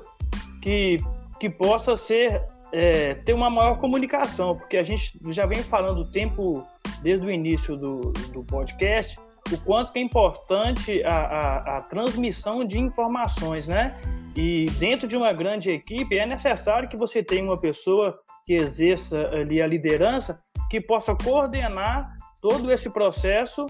que, 0.63 0.99
que 1.41 1.51
possa 1.51 1.97
ser 1.97 2.41
é, 2.73 3.15
ter 3.15 3.33
uma 3.33 3.51
maior 3.51 3.77
comunicação, 3.79 4.57
porque 4.57 4.77
a 4.77 4.85
gente 4.85 5.19
já 5.31 5.47
vem 5.47 5.65
falando 5.65 6.03
o 6.03 6.05
tempo 6.05 6.65
desde 7.03 7.27
o 7.27 7.31
início 7.31 7.77
do, 7.77 8.13
do 8.33 8.45
podcast 8.45 9.19
o 9.53 9.59
quanto 9.65 9.97
é 9.97 10.01
importante 10.01 11.03
a, 11.03 11.17
a, 11.17 11.79
a 11.79 11.81
transmissão 11.81 12.65
de 12.65 12.79
informações, 12.79 13.67
né? 13.67 13.99
E 14.37 14.67
dentro 14.79 15.09
de 15.09 15.17
uma 15.17 15.33
grande 15.33 15.73
equipe 15.73 16.17
é 16.17 16.25
necessário 16.25 16.89
que 16.89 16.97
você 16.97 17.21
tenha 17.21 17.43
uma 17.43 17.59
pessoa 17.59 18.17
que 18.47 18.55
exerça 18.55 19.27
ali 19.35 19.61
a 19.61 19.67
liderança 19.67 20.41
que 20.71 20.81
possa 20.81 21.17
coordenar 21.17 22.17
todo 22.41 22.71
esse 22.71 22.89
processo 22.89 23.67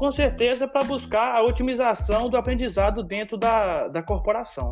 com 0.00 0.10
certeza 0.10 0.66
para 0.66 0.82
buscar 0.82 1.36
a 1.36 1.42
otimização 1.42 2.30
do 2.30 2.38
aprendizado 2.38 3.02
dentro 3.02 3.36
da, 3.36 3.86
da 3.88 4.02
corporação. 4.02 4.70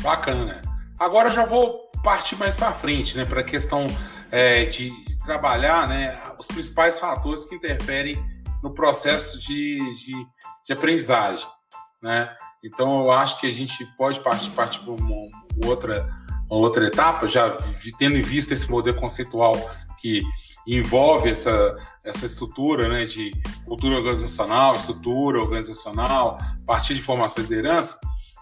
Bacana. 0.00 0.62
Agora 0.98 1.30
já 1.30 1.44
vou 1.44 1.90
partir 2.02 2.36
mais 2.36 2.56
para 2.56 2.72
frente, 2.72 3.18
né, 3.18 3.26
para 3.26 3.40
a 3.40 3.44
questão 3.44 3.86
é, 4.30 4.64
de 4.64 4.90
trabalhar, 5.26 5.86
né, 5.86 6.18
os 6.38 6.46
principais 6.46 6.98
fatores 6.98 7.44
que 7.44 7.54
interferem 7.54 8.18
no 8.62 8.72
processo 8.72 9.38
de, 9.38 9.76
de, 9.96 10.12
de 10.66 10.72
aprendizagem, 10.72 11.46
né? 12.02 12.34
Então 12.64 13.00
eu 13.00 13.10
acho 13.10 13.38
que 13.40 13.46
a 13.46 13.52
gente 13.52 13.84
pode 13.98 14.20
partir, 14.20 14.50
partir 14.52 14.80
para 14.80 14.92
uma, 14.92 15.28
outra, 15.66 16.10
uma 16.50 16.60
outra 16.60 16.86
etapa, 16.86 17.28
já 17.28 17.54
tendo 17.98 18.16
em 18.16 18.22
vista 18.22 18.54
esse 18.54 18.70
modelo 18.70 18.98
conceitual 18.98 19.52
que 19.98 20.22
envolve 20.66 21.28
essa, 21.28 21.76
essa 22.04 22.24
estrutura 22.24 22.88
né, 22.88 23.04
de 23.04 23.32
cultura 23.64 23.96
organizacional, 23.96 24.74
estrutura 24.76 25.40
organizacional, 25.40 26.38
partir 26.66 26.94
de 26.94 27.02
formação 27.02 27.44
de 27.44 27.50
liderança, 27.50 27.98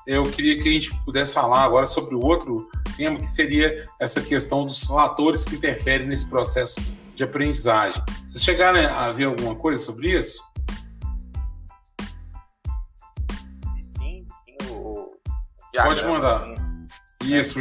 eu 0.07 0.25
queria 0.25 0.61
que 0.61 0.69
a 0.69 0.73
gente 0.73 0.95
pudesse 1.05 1.33
falar 1.33 1.63
agora 1.63 1.87
sobre 1.87 2.15
o 2.15 2.25
outro 2.25 2.69
tema, 2.97 3.19
que 3.19 3.27
seria 3.27 3.89
essa 4.01 4.21
questão 4.21 4.67
dos 4.67 4.83
fatores 4.83 5.45
que 5.45 5.55
interferem 5.55 6.07
nesse 6.07 6.27
processo 6.29 6.81
de 7.15 7.23
aprendizagem. 7.23 8.03
Vocês 8.29 8.43
chegaram 8.43 8.81
a 8.81 9.13
ver 9.13 9.25
alguma 9.25 9.55
coisa 9.55 9.83
sobre 9.83 10.19
isso? 10.19 10.43
Sim, 13.81 14.27
sim. 14.45 14.81
O... 14.81 15.17
Pode 15.73 16.05
mandar. 16.05 16.53
Isso. 17.25 17.61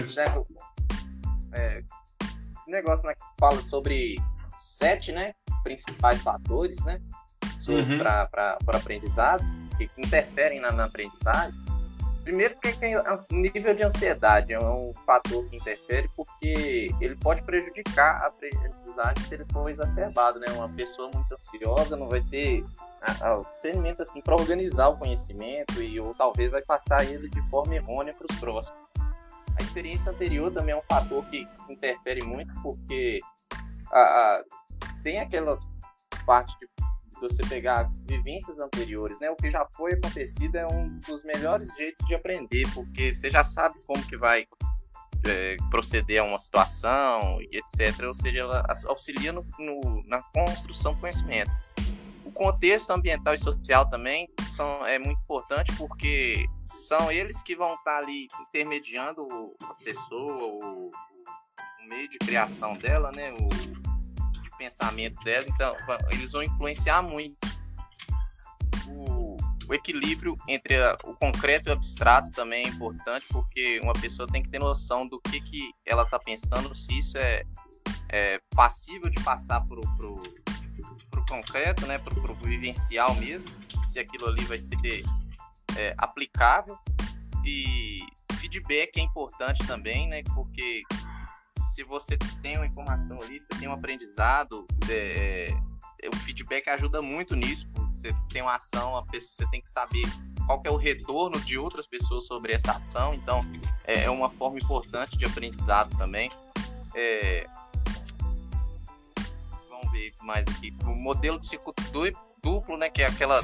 É, 1.54 1.84
o 2.68 2.72
negócio 2.72 3.06
né, 3.08 3.14
que 3.14 3.24
fala 3.40 3.62
sobre 3.62 4.16
sete 4.58 5.12
né, 5.12 5.34
principais 5.64 6.22
fatores 6.22 6.84
né, 6.84 7.00
uhum. 7.68 7.98
para 8.00 8.58
aprendizado 8.68 9.44
que 9.78 9.90
interferem 9.98 10.60
na, 10.60 10.72
na 10.72 10.86
aprendizagem. 10.86 11.60
Primeiro, 12.24 12.54
porque 12.54 12.74
tem 12.74 12.96
nível 13.32 13.74
de 13.74 13.84
ansiedade 13.84 14.54
é 14.54 14.60
um 14.60 14.94
fator 15.08 15.50
que 15.50 15.56
interfere 15.56 16.08
porque 16.16 16.92
ele 17.02 17.16
pode 17.16 17.42
prejudicar 17.42 18.22
a 18.22 18.28
aprendizagem 18.28 19.24
se 19.24 19.34
ele 19.34 19.46
for 19.52 19.68
exacerbado, 19.70 20.40
né? 20.40 20.46
Uma 20.52 20.70
pessoa 20.70 21.10
muito 21.12 21.34
ansiosa 21.34 21.98
não 21.98 22.08
vai 22.08 22.22
ter 22.22 22.64
o 23.40 23.52
discernimento 23.52 24.04
assim 24.04 24.22
para 24.22 24.36
organizar 24.36 24.90
o 24.90 24.98
conhecimento 24.98 25.82
e 25.82 26.00
ou 26.00 26.14
talvez 26.14 26.52
vai 26.52 26.62
passar 26.62 27.04
ele 27.04 27.28
de 27.28 27.42
forma 27.50 27.76
errônea 27.76 28.14
para 28.14 28.28
os 28.32 28.40
próximos. 28.40 28.80
A 29.60 29.64
experiência 29.64 30.12
anterior 30.12 30.52
também 30.52 30.74
é 30.74 30.78
um 30.78 30.84
fator 30.84 31.26
que 31.26 31.48
interfere 31.68 32.24
muito 32.24 32.54
porque 32.62 33.20
a, 34.00 34.44
tem 35.04 35.20
aquela 35.20 35.58
parte 36.26 36.58
de 36.60 36.68
você 37.20 37.44
pegar 37.48 37.90
vivências 38.06 38.60
anteriores, 38.60 39.20
né? 39.20 39.30
O 39.30 39.36
que 39.36 39.52
já 39.52 39.66
foi 39.76 39.94
acontecido 39.94 40.56
é 40.56 40.66
um 40.66 41.00
dos 41.00 41.24
melhores 41.24 41.72
jeitos 41.76 42.06
de 42.08 42.16
aprender, 42.16 42.68
porque 42.74 43.14
você 43.14 43.30
já 43.30 43.44
sabe 43.44 43.80
como 43.86 44.06
que 44.08 44.18
vai 44.18 44.48
é, 45.28 45.56
proceder 45.70 46.22
a 46.22 46.26
uma 46.26 46.40
situação 46.40 47.40
e 47.42 47.58
etc. 47.58 48.06
Ou 48.08 48.14
seja, 48.14 48.40
ela 48.40 48.66
auxilia 48.88 49.32
no, 49.32 49.46
no, 49.60 50.04
na 50.08 50.22
construção 50.24 50.94
do 50.94 51.00
conhecimento. 51.00 51.52
O 52.26 52.32
contexto 52.32 52.92
ambiental 52.92 53.34
e 53.34 53.38
social 53.38 53.88
também 53.90 54.28
são, 54.52 54.86
é 54.86 54.98
muito 54.98 55.20
importante 55.22 55.76
porque 55.76 56.46
são 56.64 57.12
eles 57.12 57.44
que 57.44 57.56
vão 57.56 57.76
estar 57.76 57.98
ali 57.98 58.28
intermediando 58.48 59.28
a 59.64 59.74
pessoa, 59.84 60.46
o, 60.46 60.92
o 61.84 61.88
meio 61.88 62.10
de 62.10 62.18
criação 62.20 62.74
dela, 62.74 63.12
né? 63.12 63.32
O, 63.34 63.72
pensamento 64.62 65.20
dela, 65.24 65.44
então 65.48 65.76
eles 66.12 66.34
vão 66.34 66.44
influenciar 66.44 67.02
muito 67.02 67.36
o, 68.88 69.36
o 69.68 69.74
equilíbrio 69.74 70.38
entre 70.48 70.76
a, 70.76 70.96
o 71.04 71.16
concreto 71.16 71.68
e 71.68 71.72
o 71.72 71.74
abstrato 71.74 72.30
também 72.30 72.66
é 72.66 72.68
importante, 72.68 73.26
porque 73.30 73.80
uma 73.82 73.94
pessoa 73.94 74.28
tem 74.28 74.44
que 74.44 74.52
ter 74.52 74.60
noção 74.60 75.08
do 75.08 75.20
que, 75.20 75.42
que 75.42 75.72
ela 75.84 76.04
está 76.04 76.20
pensando, 76.20 76.76
se 76.76 76.96
isso 76.96 77.18
é, 77.18 77.42
é 78.10 78.40
passível 78.56 79.10
de 79.10 79.24
passar 79.24 79.62
para 79.62 79.80
o 79.80 81.26
concreto, 81.28 81.88
né, 81.88 81.98
para 81.98 82.14
o 82.14 82.36
vivencial 82.36 83.16
mesmo, 83.16 83.50
se 83.88 84.00
aquilo 84.00 84.28
ali 84.28 84.44
vai 84.44 84.60
ser 84.60 84.78
é, 85.76 85.96
aplicável. 85.98 86.78
E 87.44 88.06
feedback 88.40 88.98
é 88.98 89.02
importante 89.02 89.66
também, 89.66 90.08
né, 90.08 90.22
porque 90.36 90.84
se 91.72 91.84
você 91.84 92.18
tem 92.42 92.58
uma 92.58 92.66
informação 92.66 93.22
ali, 93.22 93.40
você 93.40 93.48
tem 93.58 93.68
um 93.70 93.72
aprendizado, 93.72 94.68
é, 94.90 95.48
é, 96.02 96.10
o 96.10 96.16
feedback 96.18 96.70
ajuda 96.70 97.02
muito 97.02 97.34
nisso. 97.34 97.66
Você 97.90 98.10
tem 98.30 98.42
uma 98.42 98.56
ação, 98.56 98.98
a 98.98 99.06
pessoa, 99.06 99.32
você 99.38 99.52
tem 99.52 99.62
que 99.62 99.70
saber 99.70 100.02
qual 100.46 100.62
é 100.66 100.70
o 100.70 100.76
retorno 100.76 101.40
de 101.40 101.58
outras 101.58 101.88
pessoas 101.88 102.26
sobre 102.26 102.52
essa 102.52 102.74
ação. 102.74 103.14
Então, 103.14 103.42
é, 103.86 104.04
é 104.04 104.10
uma 104.10 104.30
forma 104.32 104.58
importante 104.60 105.18
de 105.18 105.24
aprendizado 105.24 105.98
também. 105.98 106.30
É... 106.94 107.48
Vamos 109.70 109.92
ver 109.94 110.14
mais 110.24 110.46
aqui. 110.50 110.74
O 110.84 110.90
modelo 110.90 111.40
de 111.40 111.48
ciclo 111.48 111.74
duplo, 112.44 112.76
né, 112.76 112.90
que 112.90 113.02
é 113.02 113.06
aquela, 113.06 113.40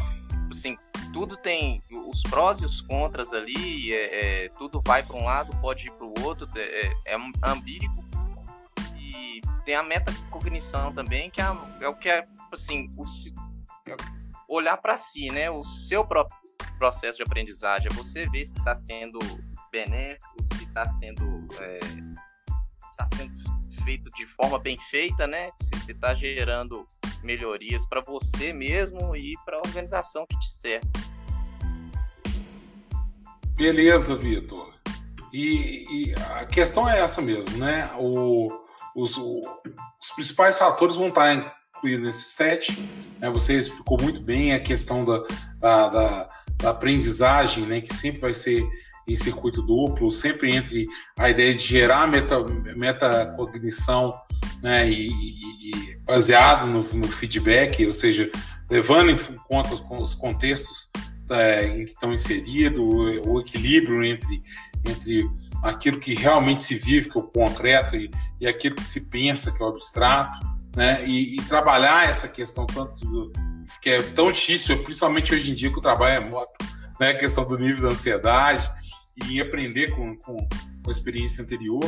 assim, 0.51 0.77
tudo 1.13 1.37
tem 1.37 1.81
os 2.09 2.23
prós 2.23 2.61
e 2.61 2.65
os 2.65 2.81
contras 2.81 3.31
ali, 3.31 3.93
é, 3.93 4.45
é, 4.45 4.49
tudo 4.49 4.81
vai 4.85 5.01
para 5.01 5.15
um 5.15 5.23
lado, 5.23 5.55
pode 5.61 5.87
ir 5.87 5.91
para 5.91 6.05
o 6.05 6.13
outro, 6.23 6.49
é, 6.55 6.87
é, 6.87 7.13
é 7.13 7.17
ambíguo, 9.37 9.61
tem 9.63 9.75
a 9.75 9.83
metacognição 9.83 10.93
também, 10.93 11.29
que 11.29 11.41
é, 11.41 11.45
é 11.81 11.87
o 11.87 11.95
que 11.95 12.09
é, 12.09 12.27
assim, 12.51 12.89
o, 12.97 13.05
olhar 14.47 14.77
para 14.77 14.97
si, 14.97 15.29
né? 15.29 15.49
O 15.49 15.63
seu 15.63 16.05
próprio 16.05 16.37
processo 16.77 17.17
de 17.17 17.23
aprendizagem, 17.23 17.87
é 17.91 17.93
você 17.93 18.27
ver 18.29 18.45
se 18.45 18.57
está 18.57 18.75
sendo 18.75 19.19
benéfico, 19.71 20.43
se 20.43 20.63
está 20.63 20.85
sendo, 20.85 21.47
é, 21.59 21.79
tá 22.97 23.07
sendo 23.15 23.33
feito 23.83 24.09
de 24.11 24.25
forma 24.25 24.59
bem 24.59 24.77
feita, 24.79 25.27
né? 25.27 25.49
Se 25.61 25.91
está 25.91 26.13
gerando 26.13 26.87
melhorias 27.23 27.85
para 27.87 28.01
você 28.01 28.53
mesmo 28.53 29.15
e 29.15 29.33
para 29.43 29.57
a 29.57 29.61
organização 29.65 30.25
que 30.25 30.37
te 30.39 30.49
serve. 30.49 30.87
Beleza, 33.55 34.15
Vitor. 34.15 34.77
E, 35.33 36.09
e, 36.09 36.15
a 36.39 36.45
questão 36.45 36.87
é 36.87 36.99
essa 36.99 37.21
mesmo, 37.21 37.57
né? 37.57 37.89
O, 37.97 38.49
os, 38.97 39.15
os 39.15 40.11
principais 40.15 40.57
fatores 40.57 40.95
vão 40.95 41.09
estar 41.09 41.53
incluídos 41.75 42.05
nesse 42.05 42.29
set. 42.29 42.81
Né? 43.19 43.29
Você 43.29 43.53
explicou 43.59 44.01
muito 44.01 44.21
bem 44.21 44.53
a 44.53 44.59
questão 44.59 45.05
da, 45.05 45.23
da, 45.59 45.87
da, 45.87 46.29
da 46.57 46.69
aprendizagem, 46.71 47.67
né? 47.67 47.79
que 47.79 47.93
sempre 47.93 48.19
vai 48.19 48.33
ser 48.33 48.67
em 49.07 49.15
circuito 49.15 49.61
duplo, 49.61 50.11
sempre 50.11 50.53
entre 50.53 50.87
a 51.17 51.29
ideia 51.29 51.53
de 51.53 51.63
gerar 51.63 52.07
meta, 52.07 52.43
metacognição 52.75 54.13
né, 54.61 54.89
e, 54.89 55.07
e, 55.07 55.69
e 55.69 55.97
baseado 55.99 56.65
no, 56.65 56.83
no, 56.83 57.07
feedback, 57.07 57.85
ou 57.85 57.93
seja, 57.93 58.29
levando 58.69 59.11
em 59.11 59.17
conta 59.47 59.75
os 59.93 60.13
contextos 60.13 60.86
é, 61.29 61.67
em 61.67 61.85
que 61.85 61.91
estão 61.91 62.13
inseridos, 62.13 62.79
o, 62.79 63.31
o, 63.31 63.41
equilíbrio 63.41 64.03
entre, 64.03 64.43
entre 64.85 65.29
aquilo 65.63 65.99
que 65.99 66.13
realmente 66.13 66.61
se 66.61 66.75
vive, 66.75 67.09
que 67.09 67.17
é 67.17 67.21
o 67.21 67.23
concreto, 67.23 67.95
e, 67.95 68.09
e 68.39 68.47
aquilo 68.47 68.75
que 68.75 68.83
se 68.83 69.01
pensa, 69.09 69.51
que 69.51 69.61
é 69.61 69.65
o 69.65 69.69
abstrato, 69.69 70.39
né? 70.75 71.05
E, 71.05 71.37
e 71.37 71.41
trabalhar 71.43 72.07
essa 72.07 72.27
questão 72.27 72.65
tanto 72.65 72.95
do, 73.05 73.31
que 73.81 73.89
é 73.89 74.01
tão 74.01 74.31
difícil, 74.31 74.81
principalmente 74.83 75.33
hoje 75.33 75.51
em 75.51 75.55
dia 75.55 75.71
que 75.71 75.79
o 75.79 75.81
trabalho 75.81 76.25
é 76.25 76.29
moto, 76.29 76.57
né? 76.99 77.09
A 77.09 77.17
questão 77.17 77.45
do 77.45 77.57
nível 77.57 77.83
da 77.83 77.89
ansiedade 77.89 78.69
e 79.25 79.41
aprender 79.41 79.95
com, 79.95 80.15
com, 80.17 80.35
com 80.35 80.89
a 80.89 80.91
experiência 80.91 81.43
anterior. 81.43 81.83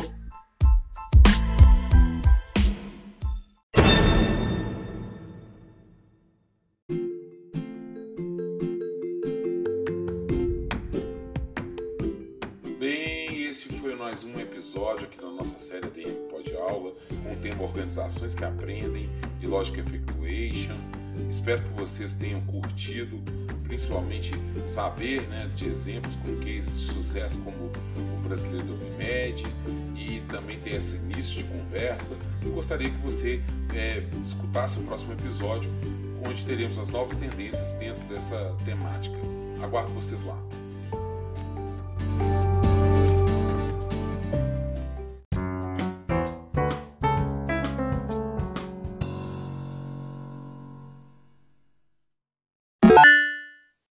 Organizações 18.00 18.34
que 18.34 18.44
Aprendem 18.44 19.10
e 19.40 19.46
Logic 19.46 19.78
Effectuation. 19.78 20.76
Espero 21.28 21.62
que 21.62 21.72
vocês 21.74 22.14
tenham 22.14 22.40
curtido, 22.42 23.20
principalmente 23.64 24.32
saber 24.64 25.22
né, 25.28 25.50
de 25.54 25.66
exemplos 25.66 26.16
com 26.16 26.34
cases 26.36 26.80
de 26.80 26.92
sucesso 26.92 27.38
como 27.40 27.56
o 27.66 28.20
brasileiro 28.22 28.66
do 28.66 28.74
Unimed 28.74 29.44
e 29.96 30.20
também 30.28 30.58
ter 30.58 30.76
esse 30.76 30.96
início 30.96 31.38
de 31.38 31.44
conversa. 31.44 32.16
Eu 32.42 32.52
gostaria 32.52 32.88
que 32.88 32.98
você 32.98 33.42
é, 33.74 34.02
escutasse 34.20 34.78
o 34.78 34.82
próximo 34.82 35.12
episódio, 35.12 35.70
onde 36.26 36.44
teremos 36.46 36.78
as 36.78 36.90
novas 36.90 37.16
tendências 37.16 37.74
dentro 37.74 38.02
dessa 38.04 38.56
temática. 38.64 39.16
Aguardo 39.62 39.92
vocês 39.92 40.22
lá. 40.22 40.38